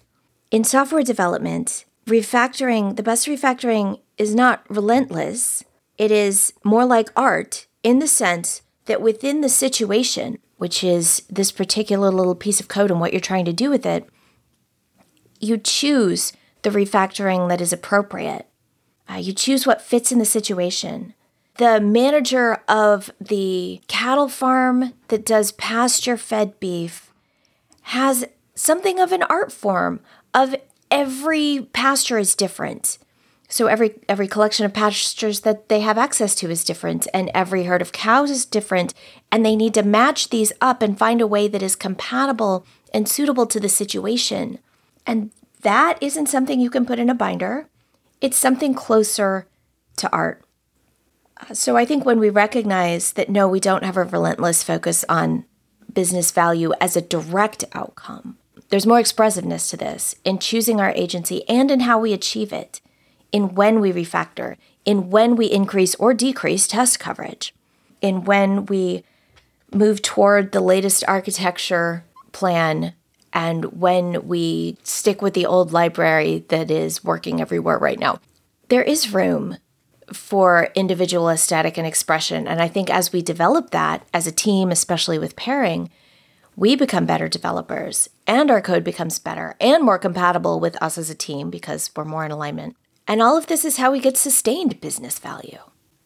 In 0.49 0.63
software 0.63 1.03
development, 1.03 1.84
refactoring, 2.07 2.95
the 2.95 3.03
best 3.03 3.28
refactoring 3.28 3.99
is 4.17 4.34
not 4.34 4.63
relentless. 4.70 5.65
It 5.97 6.11
is 6.11 6.53
more 6.63 6.86
like 6.86 7.09
art 7.17 7.67
in 7.84 7.99
the 7.99 8.07
sense 8.07 8.61
that 8.86 9.01
within 9.01 9.41
the 9.41 9.49
situation, 9.49 10.39
which 10.60 10.84
is 10.84 11.24
this 11.30 11.53
particular 11.53 12.12
little 12.12 12.36
piece 12.36 12.60
of 12.60 12.68
code 12.68 12.91
and 12.91 12.99
what 12.99 13.14
you're 13.14 13.22
trying 13.22 13.45
to 13.45 13.53
do 13.53 13.70
with 13.70 13.86
it, 13.86 14.05
you 15.39 15.57
choose 15.57 16.34
the 16.64 16.70
refactoring 16.70 17.47
that 17.47 17.62
is 17.62 17.72
appropriate. 17.72 18.45
Uh, 19.10 19.16
you 19.16 19.32
choose 19.32 19.66
what 19.66 19.82
fits 19.82 20.12
in 20.12 20.20
the 20.20 20.26
situation. 20.26 21.14
The 21.60 21.80
manager 21.80 22.62
of 22.68 23.10
the 23.22 23.80
cattle 23.88 24.28
farm 24.28 24.93
that 25.07 25.26
does 25.26 25.53
pasture 25.53 26.18
fed 26.18 26.60
beef 26.60 27.14
has 27.84 28.26
something 28.53 28.99
of 28.99 29.14
an 29.14 29.24
art 29.24 29.53
form 29.53 30.01
of 30.34 30.57
every 30.91 31.70
pasture 31.72 32.20
is 32.20 32.36
different. 32.36 32.97
So 33.52 33.66
every 33.66 33.95
every 34.08 34.28
collection 34.28 34.66
of 34.66 34.74
pastures 34.74 35.39
that 35.41 35.70
they 35.70 35.80
have 35.80 35.97
access 35.97 36.36
to 36.36 36.52
is 36.52 36.64
different 36.64 37.08
and 37.14 37.32
every 37.34 37.64
herd 37.64 37.82
of 37.82 37.91
cows 37.91 38.30
is 38.30 38.45
different 38.45 38.93
and 39.32 39.43
they 39.43 39.56
need 39.56 39.74
to 39.74 39.84
match 39.84 40.30
these 40.30 40.54
up 40.62 40.84
and 40.84 40.97
find 40.97 41.20
a 41.20 41.28
way 41.28 41.47
that 41.47 41.64
is 41.64 41.76
compatible 41.76 42.64
and 42.93 43.10
suitable 43.10 43.47
to 43.47 43.60
the 43.60 43.68
situation. 43.68 44.60
And 45.06 45.32
that 45.62 45.97
isn't 46.00 46.28
something 46.28 46.60
you 46.60 46.70
can 46.70 46.86
put 46.86 47.00
in 47.00 47.10
a 47.10 47.16
binder. 47.16 47.68
It's 48.22 48.38
something 48.38 48.76
closer 48.76 49.47
to 49.97 50.12
art. 50.12 50.43
Uh, 51.38 51.54
so 51.54 51.76
I 51.76 51.86
think 51.86 52.06
when 52.06 52.20
we 52.20 52.30
recognize 52.30 53.14
that 53.14 53.30
no, 53.30 53.47
we 53.47 53.60
don't 53.60 53.84
have 53.84 53.97
a 53.97 54.04
relentless 54.04 54.64
focus 54.64 55.04
on 55.10 55.45
business 55.91 56.30
value 56.32 56.72
as 56.80 56.95
a 56.95 57.02
direct 57.02 57.66
outcome. 57.74 58.38
There's 58.70 58.86
more 58.86 59.00
expressiveness 59.00 59.70
to 59.72 59.78
this 59.78 60.16
in 60.24 60.38
choosing 60.38 60.80
our 60.80 60.91
agency 60.91 61.47
and 61.50 61.72
in 61.72 61.82
how 61.82 62.00
we 62.00 62.14
achieve 62.14 62.54
it, 62.54 62.82
in 63.32 63.55
when 63.55 63.80
we 63.80 63.91
refactor, 63.91 64.57
in 64.86 65.09
when 65.09 65.36
we 65.36 65.45
increase 65.47 65.95
or 65.95 66.13
decrease 66.13 66.67
test 66.67 66.99
coverage, 66.99 67.53
in 68.01 68.23
when 68.23 68.65
we 68.65 69.03
move 69.73 70.01
toward 70.01 70.51
the 70.51 70.61
latest 70.61 71.03
architecture 71.07 72.03
plan 72.32 72.93
and 73.32 73.65
when 73.80 74.27
we 74.27 74.77
stick 74.84 75.21
with 75.21 75.34
the 75.34 75.45
old 75.45 75.71
library 75.71 76.45
that 76.49 76.71
is 76.71 77.03
working 77.03 77.39
everywhere 77.39 77.77
right 77.77 77.99
now. 77.99 78.19
There 78.69 78.82
is 78.82 79.13
room 79.13 79.57
for 80.13 80.69
individual 80.75 81.30
aesthetic 81.30 81.77
and 81.77 81.86
expression. 81.86 82.47
And 82.47 82.61
I 82.61 82.67
think 82.67 82.89
as 82.89 83.13
we 83.13 83.21
develop 83.21 83.69
that 83.71 84.07
as 84.13 84.25
a 84.25 84.32
team, 84.32 84.71
especially 84.71 85.19
with 85.19 85.36
pairing, 85.36 85.89
we 86.55 86.75
become 86.75 87.05
better 87.05 87.27
developers 87.27 88.09
and 88.27 88.51
our 88.51 88.61
code 88.61 88.84
becomes 88.84 89.19
better 89.19 89.55
and 89.61 89.84
more 89.84 89.99
compatible 89.99 90.59
with 90.59 90.82
us 90.82 90.97
as 90.97 91.09
a 91.09 91.15
team 91.15 91.49
because 91.49 91.91
we're 91.95 92.05
more 92.05 92.25
in 92.25 92.32
alignment. 92.32 92.75
And 93.10 93.24
all 93.24 93.36
of 93.36 93.47
this 93.47 93.66
is 93.66 93.78
how 93.78 93.91
we 93.91 93.99
get 93.99 94.18
sustained 94.18 94.80
business 94.82 95.18
value. 95.18 95.57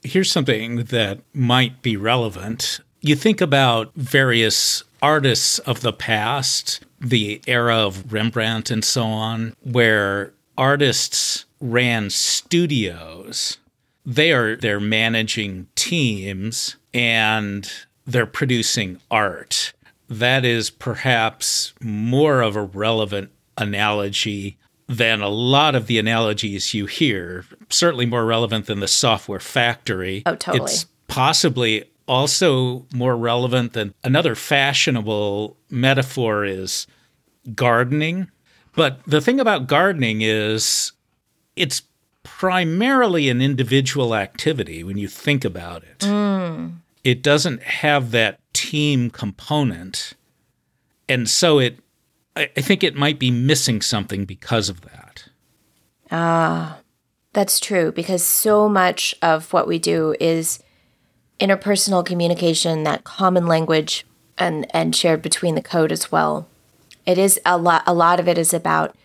Here's 0.03 0.31
something 0.31 0.85
that 0.85 1.19
might 1.33 1.81
be 1.81 1.97
relevant. 1.97 2.79
You 3.01 3.17
think 3.17 3.41
about 3.41 3.93
various 3.95 4.85
artists 5.01 5.59
of 5.59 5.81
the 5.81 5.91
past, 5.91 6.79
the 7.01 7.41
era 7.45 7.75
of 7.75 8.13
Rembrandt 8.13 8.71
and 8.71 8.85
so 8.85 9.03
on, 9.03 9.53
where 9.63 10.33
artists 10.57 11.43
ran 11.59 12.09
studios. 12.09 13.57
They 14.05 14.31
are 14.31 14.55
they're 14.55 14.79
managing 14.79 15.67
teams 15.75 16.77
and 16.93 17.69
they're 18.05 18.25
producing 18.25 19.01
art. 19.11 19.73
That 20.07 20.45
is 20.45 20.69
perhaps 20.69 21.73
more 21.81 22.41
of 22.41 22.55
a 22.55 22.63
relevant 22.63 23.31
analogy 23.57 24.57
than 24.93 25.21
a 25.21 25.29
lot 25.29 25.75
of 25.75 25.87
the 25.87 25.97
analogies 25.99 26.73
you 26.73 26.85
hear. 26.85 27.45
Certainly 27.69 28.05
more 28.05 28.25
relevant 28.25 28.67
than 28.67 28.79
the 28.79 28.87
software 28.87 29.39
factory. 29.39 30.23
Oh, 30.25 30.35
totally. 30.35 30.71
It's 30.71 30.85
possibly 31.07 31.85
also 32.07 32.85
more 32.93 33.15
relevant 33.15 33.73
than 33.73 33.93
another 34.03 34.35
fashionable 34.35 35.57
metaphor 35.69 36.45
is 36.45 36.87
gardening. 37.55 38.29
But 38.75 39.01
the 39.05 39.21
thing 39.21 39.39
about 39.39 39.67
gardening 39.67 40.21
is 40.21 40.91
it's 41.55 41.83
primarily 42.23 43.29
an 43.29 43.41
individual 43.41 44.15
activity 44.15 44.83
when 44.83 44.97
you 44.97 45.07
think 45.07 45.45
about 45.45 45.83
it. 45.83 45.99
Mm. 45.99 46.77
It 47.03 47.21
doesn't 47.21 47.61
have 47.63 48.11
that 48.11 48.39
team 48.53 49.09
component. 49.09 50.13
And 51.09 51.29
so 51.29 51.59
it 51.59 51.79
I, 52.35 52.49
I 52.55 52.61
think 52.61 52.83
it 52.83 52.95
might 52.95 53.19
be 53.19 53.31
missing 53.31 53.81
something 53.81 54.25
because 54.25 54.69
of 54.69 54.81
that. 54.81 55.25
Ah, 56.11 56.79
that's 57.33 57.59
true 57.59 57.91
because 57.91 58.23
so 58.23 58.69
much 58.69 59.15
of 59.21 59.51
what 59.53 59.67
we 59.67 59.79
do 59.79 60.15
is 60.19 60.61
interpersonal 61.39 62.05
communication, 62.05 62.83
that 62.83 63.03
common 63.03 63.47
language 63.47 64.05
and 64.37 64.65
and 64.75 64.95
shared 64.95 65.21
between 65.21 65.55
the 65.55 65.61
code 65.61 65.91
as 65.91 66.11
well. 66.11 66.47
It 67.05 67.17
is 67.17 67.39
a 67.45 67.57
lot 67.57 67.83
a 67.85 67.93
lot 67.93 68.19
of 68.19 68.27
it 68.27 68.37
is 68.37 68.53
about 68.53 68.95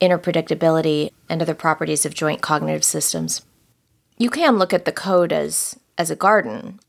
interpredictability 0.00 1.10
and 1.28 1.40
other 1.40 1.54
properties 1.54 2.04
of 2.04 2.14
joint 2.14 2.42
cognitive 2.42 2.84
systems. 2.84 3.42
You 4.16 4.30
can 4.30 4.58
look 4.58 4.72
at 4.72 4.84
the 4.84 4.92
code 4.92 5.32
as 5.32 5.78
as 5.98 6.10
a 6.10 6.16
garden, 6.16 6.80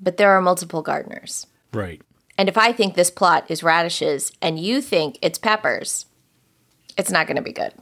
but 0.00 0.16
there 0.16 0.30
are 0.30 0.40
multiple 0.40 0.82
gardeners. 0.82 1.46
Right. 1.72 2.02
And 2.40 2.48
if 2.48 2.56
I 2.56 2.72
think 2.72 2.94
this 2.94 3.10
plot 3.10 3.44
is 3.50 3.62
radishes 3.62 4.32
and 4.40 4.58
you 4.58 4.80
think 4.80 5.18
it's 5.20 5.38
peppers, 5.38 6.06
it's 6.96 7.10
not 7.10 7.26
going 7.26 7.36
to 7.36 7.42
be 7.42 7.52
good. 7.52 7.74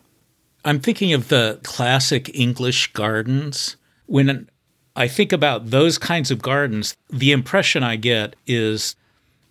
I'm 0.64 0.80
thinking 0.80 1.12
of 1.12 1.28
the 1.28 1.60
classic 1.62 2.28
English 2.34 2.92
gardens. 2.92 3.76
When 4.06 4.50
I 4.96 5.06
think 5.06 5.30
about 5.30 5.70
those 5.70 5.96
kinds 5.96 6.32
of 6.32 6.42
gardens, 6.42 6.96
the 7.08 7.30
impression 7.30 7.84
I 7.84 7.94
get 7.94 8.34
is 8.48 8.96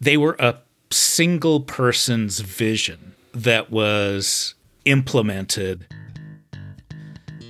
they 0.02 0.18
were 0.18 0.36
a 0.40 0.58
single 0.92 1.62
person's 1.62 2.42
vision 2.42 3.16
that 3.32 3.72
was 3.72 4.56
implemented. 4.84 5.88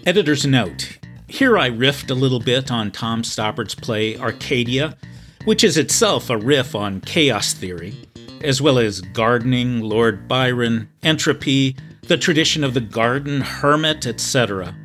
Editor's 0.05 0.45
note 0.45 0.99
here 1.27 1.57
I 1.57 1.71
riffed 1.71 2.11
a 2.11 2.13
little 2.13 2.39
bit 2.39 2.69
on 2.69 2.91
Tom 2.91 3.23
Stoppard's 3.23 3.73
play 3.73 4.15
Arcadia, 4.15 4.95
which 5.47 5.63
is 5.63 5.77
itself 5.77 6.29
a 6.29 6.37
riff 6.37 6.75
on 6.75 6.99
chaos 6.99 7.53
theory, 7.53 7.95
as 8.41 8.61
well 8.61 8.77
as 8.77 8.99
gardening, 8.99 9.79
Lord 9.79 10.27
Byron, 10.27 10.89
entropy, 11.03 11.77
the 12.01 12.17
tradition 12.17 12.65
of 12.65 12.73
the 12.73 12.81
garden 12.81 13.39
hermit, 13.39 14.05
etc. 14.05 14.75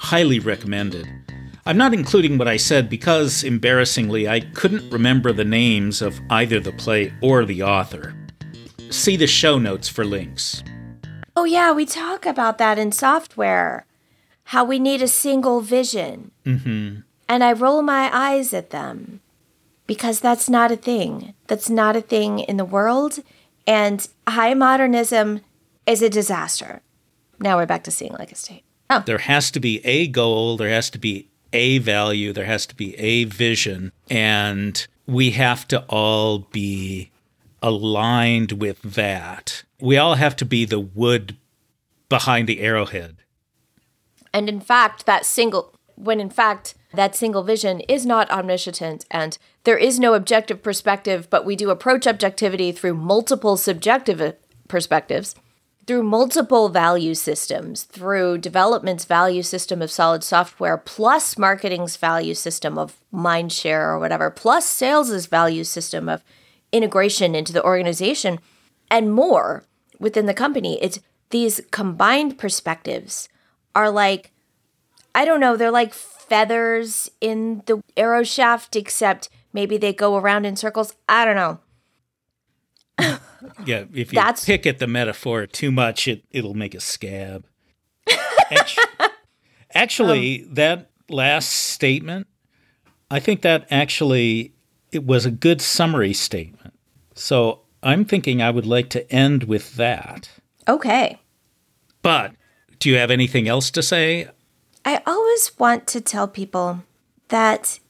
Highly 0.00 0.40
recommended. 0.40 1.06
I'm 1.64 1.76
not 1.76 1.94
including 1.94 2.38
what 2.38 2.48
I 2.48 2.56
said 2.56 2.90
because, 2.90 3.44
embarrassingly, 3.44 4.26
I 4.26 4.40
couldn't 4.40 4.90
remember 4.90 5.32
the 5.32 5.44
names 5.44 6.02
of 6.02 6.18
either 6.28 6.58
the 6.58 6.72
play 6.72 7.14
or 7.22 7.44
the 7.44 7.62
author. 7.62 8.12
See 8.90 9.16
the 9.16 9.28
show 9.28 9.60
notes 9.60 9.88
for 9.88 10.04
links. 10.04 10.64
Oh, 11.36 11.44
yeah, 11.44 11.70
we 11.70 11.86
talk 11.86 12.26
about 12.26 12.58
that 12.58 12.80
in 12.80 12.90
software. 12.90 13.86
How 14.46 14.64
we 14.64 14.80
need 14.80 15.02
a 15.02 15.06
single 15.06 15.60
vision. 15.60 16.32
Mm-hmm. 16.44 17.02
And 17.28 17.44
I 17.44 17.52
roll 17.52 17.82
my 17.82 18.10
eyes 18.12 18.52
at 18.52 18.70
them 18.70 19.20
because 19.90 20.20
that's 20.20 20.48
not 20.48 20.70
a 20.70 20.76
thing. 20.76 21.34
That's 21.48 21.68
not 21.68 21.96
a 21.96 22.00
thing 22.00 22.38
in 22.38 22.58
the 22.58 22.64
world. 22.64 23.18
And 23.66 24.06
high 24.24 24.54
modernism 24.54 25.40
is 25.84 26.00
a 26.00 26.08
disaster. 26.08 26.80
Now 27.40 27.56
we're 27.56 27.66
back 27.66 27.82
to 27.82 27.90
seeing 27.90 28.12
like 28.12 28.30
a 28.30 28.36
state. 28.36 28.62
Oh. 28.88 29.02
There 29.04 29.18
has 29.18 29.50
to 29.50 29.58
be 29.58 29.84
a 29.84 30.06
goal, 30.06 30.56
there 30.56 30.68
has 30.68 30.90
to 30.90 30.98
be 30.98 31.28
a 31.52 31.78
value, 31.78 32.32
there 32.32 32.44
has 32.44 32.66
to 32.66 32.76
be 32.76 32.96
a 32.98 33.24
vision, 33.24 33.90
and 34.08 34.86
we 35.08 35.32
have 35.32 35.66
to 35.66 35.80
all 35.88 36.46
be 36.52 37.10
aligned 37.60 38.52
with 38.52 38.80
that. 38.82 39.64
We 39.80 39.96
all 39.96 40.14
have 40.14 40.36
to 40.36 40.44
be 40.44 40.64
the 40.66 40.78
wood 40.78 41.36
behind 42.08 42.48
the 42.48 42.60
arrowhead. 42.60 43.16
And 44.32 44.48
in 44.48 44.60
fact, 44.60 45.06
that 45.06 45.26
single, 45.26 45.74
when 45.96 46.20
in 46.20 46.30
fact, 46.30 46.76
that 46.94 47.14
single 47.14 47.42
vision 47.42 47.80
is 47.80 48.04
not 48.04 48.30
omniscient 48.30 49.06
and 49.10 49.38
there 49.64 49.78
is 49.78 50.00
no 50.00 50.14
objective 50.14 50.62
perspective, 50.62 51.28
but 51.30 51.44
we 51.44 51.56
do 51.56 51.70
approach 51.70 52.06
objectivity 52.06 52.72
through 52.72 52.94
multiple 52.94 53.56
subjective 53.56 54.20
uh, 54.20 54.32
perspectives, 54.68 55.34
through 55.86 56.02
multiple 56.02 56.68
value 56.68 57.14
systems, 57.14 57.84
through 57.84 58.38
development's 58.38 59.04
value 59.04 59.42
system 59.42 59.82
of 59.82 59.90
solid 59.90 60.24
software, 60.24 60.76
plus 60.76 61.36
marketing's 61.36 61.96
value 61.96 62.34
system 62.34 62.78
of 62.78 63.00
mindshare 63.12 63.82
or 63.82 63.98
whatever, 63.98 64.30
plus 64.30 64.66
sales's 64.66 65.26
value 65.26 65.64
system 65.64 66.08
of 66.08 66.22
integration 66.72 67.34
into 67.34 67.52
the 67.52 67.64
organization, 67.64 68.38
and 68.90 69.12
more 69.12 69.64
within 69.98 70.26
the 70.26 70.34
company. 70.34 70.82
It's 70.82 71.00
these 71.30 71.60
combined 71.70 72.38
perspectives 72.38 73.28
are 73.74 73.90
like, 73.90 74.32
I 75.14 75.24
don't 75.24 75.40
know, 75.40 75.56
they're 75.56 75.70
like 75.70 75.94
feathers 76.30 77.10
in 77.20 77.62
the 77.66 77.82
arrow 77.96 78.22
shaft, 78.22 78.76
except 78.76 79.28
maybe 79.52 79.76
they 79.76 79.92
go 79.92 80.16
around 80.16 80.46
in 80.46 80.54
circles. 80.54 80.94
I 81.08 81.24
don't 81.24 81.34
know. 81.34 81.58
yeah, 83.66 83.84
if 83.92 84.12
you 84.12 84.16
That's... 84.16 84.44
pick 84.44 84.64
at 84.64 84.78
the 84.78 84.86
metaphor 84.86 85.46
too 85.46 85.72
much, 85.72 86.06
it, 86.06 86.24
it'll 86.30 86.54
make 86.54 86.74
a 86.74 86.80
scab. 86.80 87.44
actually, 89.74 90.44
um, 90.44 90.54
that 90.54 90.90
last 91.08 91.50
statement, 91.50 92.28
I 93.10 93.18
think 93.18 93.42
that 93.42 93.66
actually 93.68 94.54
it 94.92 95.04
was 95.04 95.26
a 95.26 95.30
good 95.30 95.60
summary 95.60 96.12
statement 96.12 96.74
So 97.14 97.62
I'm 97.82 98.04
thinking 98.04 98.40
I 98.40 98.50
would 98.50 98.66
like 98.66 98.88
to 98.90 99.12
end 99.12 99.44
with 99.44 99.74
that. 99.74 100.30
Okay. 100.68 101.18
But 102.02 102.32
do 102.78 102.88
you 102.88 102.96
have 102.96 103.10
anything 103.10 103.48
else 103.48 103.70
to 103.72 103.82
say? 103.82 104.28
I 104.84 105.02
always 105.06 105.58
want 105.58 105.86
to 105.88 106.00
tell 106.00 106.26
people 106.26 106.84
that 107.28 107.80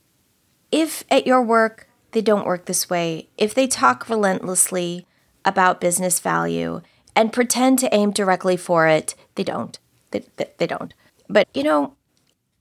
if 0.71 1.03
at 1.09 1.27
your 1.27 1.41
work 1.41 1.87
they 2.11 2.21
don't 2.21 2.45
work 2.45 2.65
this 2.65 2.89
way, 2.89 3.29
if 3.37 3.53
they 3.53 3.67
talk 3.67 4.09
relentlessly 4.09 5.07
about 5.45 5.81
business 5.81 6.19
value 6.19 6.81
and 7.15 7.33
pretend 7.33 7.79
to 7.79 7.93
aim 7.93 8.11
directly 8.11 8.57
for 8.57 8.87
it, 8.87 9.15
they 9.35 9.43
don't. 9.43 9.79
They, 10.11 10.25
they, 10.37 10.49
they 10.57 10.67
don't. 10.67 10.93
But, 11.29 11.47
you 11.53 11.63
know, 11.63 11.95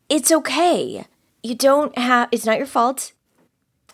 it's 0.08 0.30
okay. 0.30 1.04
You 1.42 1.54
don't 1.54 1.96
have, 1.98 2.28
it's 2.30 2.46
not 2.46 2.58
your 2.58 2.66
fault. 2.66 3.12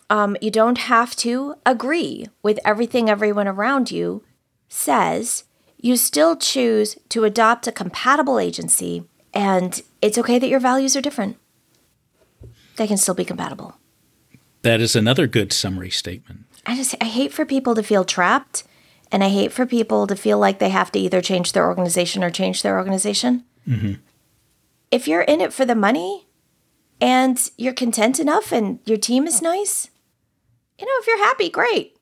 Um, 0.08 0.36
you 0.40 0.50
don't 0.50 0.78
have 0.78 1.16
to 1.16 1.56
agree 1.64 2.28
with 2.42 2.60
everything 2.64 3.08
everyone 3.08 3.48
around 3.48 3.90
you 3.90 4.22
says. 4.68 5.44
You 5.80 5.96
still 5.96 6.36
choose 6.36 6.96
to 7.08 7.24
adopt 7.24 7.66
a 7.66 7.72
compatible 7.72 8.38
agency, 8.38 9.04
and 9.34 9.82
it's 10.06 10.18
okay 10.18 10.38
that 10.38 10.48
your 10.48 10.60
values 10.60 10.96
are 10.96 11.02
different. 11.02 11.36
They 12.76 12.86
can 12.86 12.96
still 12.96 13.14
be 13.14 13.24
compatible. 13.24 13.76
That 14.62 14.80
is 14.80 14.96
another 14.96 15.26
good 15.26 15.52
summary 15.52 15.90
statement. 15.90 16.44
I 16.64 16.76
just 16.76 16.94
I 17.00 17.06
hate 17.06 17.32
for 17.32 17.44
people 17.44 17.74
to 17.74 17.82
feel 17.82 18.04
trapped 18.04 18.64
and 19.12 19.22
I 19.22 19.28
hate 19.28 19.52
for 19.52 19.66
people 19.66 20.06
to 20.06 20.16
feel 20.16 20.38
like 20.38 20.58
they 20.58 20.70
have 20.70 20.90
to 20.92 20.98
either 20.98 21.20
change 21.20 21.52
their 21.52 21.66
organization 21.66 22.24
or 22.24 22.30
change 22.30 22.62
their 22.62 22.76
organization. 22.76 23.44
Mm-hmm. 23.68 23.94
If 24.90 25.06
you're 25.06 25.22
in 25.22 25.40
it 25.40 25.52
for 25.52 25.64
the 25.64 25.74
money 25.74 26.26
and 27.00 27.50
you're 27.56 27.72
content 27.72 28.18
enough 28.18 28.52
and 28.52 28.80
your 28.84 28.98
team 28.98 29.26
is 29.26 29.42
nice, 29.42 29.90
you 30.78 30.86
know, 30.86 30.92
if 30.98 31.06
you're 31.06 31.24
happy, 31.24 31.48
great. 31.48 31.96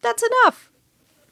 That's 0.00 0.22
enough. 0.22 0.70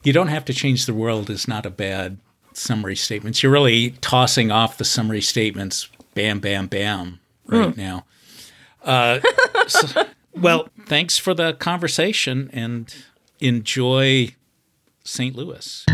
You 0.03 0.13
don't 0.13 0.27
have 0.27 0.45
to 0.45 0.53
change 0.53 0.85
the 0.85 0.93
world 0.93 1.29
is 1.29 1.47
not 1.47 1.65
a 1.65 1.69
bad 1.69 2.19
summary 2.57 2.95
statements. 2.95 3.43
You're 3.43 3.51
really 3.51 3.91
tossing 4.01 4.51
off 4.51 4.77
the 4.77 4.85
summary 4.85 5.21
statements, 5.21 5.89
bam, 6.13 6.39
bam, 6.39 6.67
bam, 6.67 7.19
right 7.45 7.73
mm. 7.73 7.77
now. 7.77 8.05
Uh, 8.83 9.19
so, 9.67 10.05
well, 10.35 10.69
thanks 10.85 11.17
for 11.17 11.33
the 11.33 11.53
conversation 11.53 12.49
and 12.53 12.93
enjoy 13.39 14.35
St. 15.03 15.35
Louis. 15.35 15.85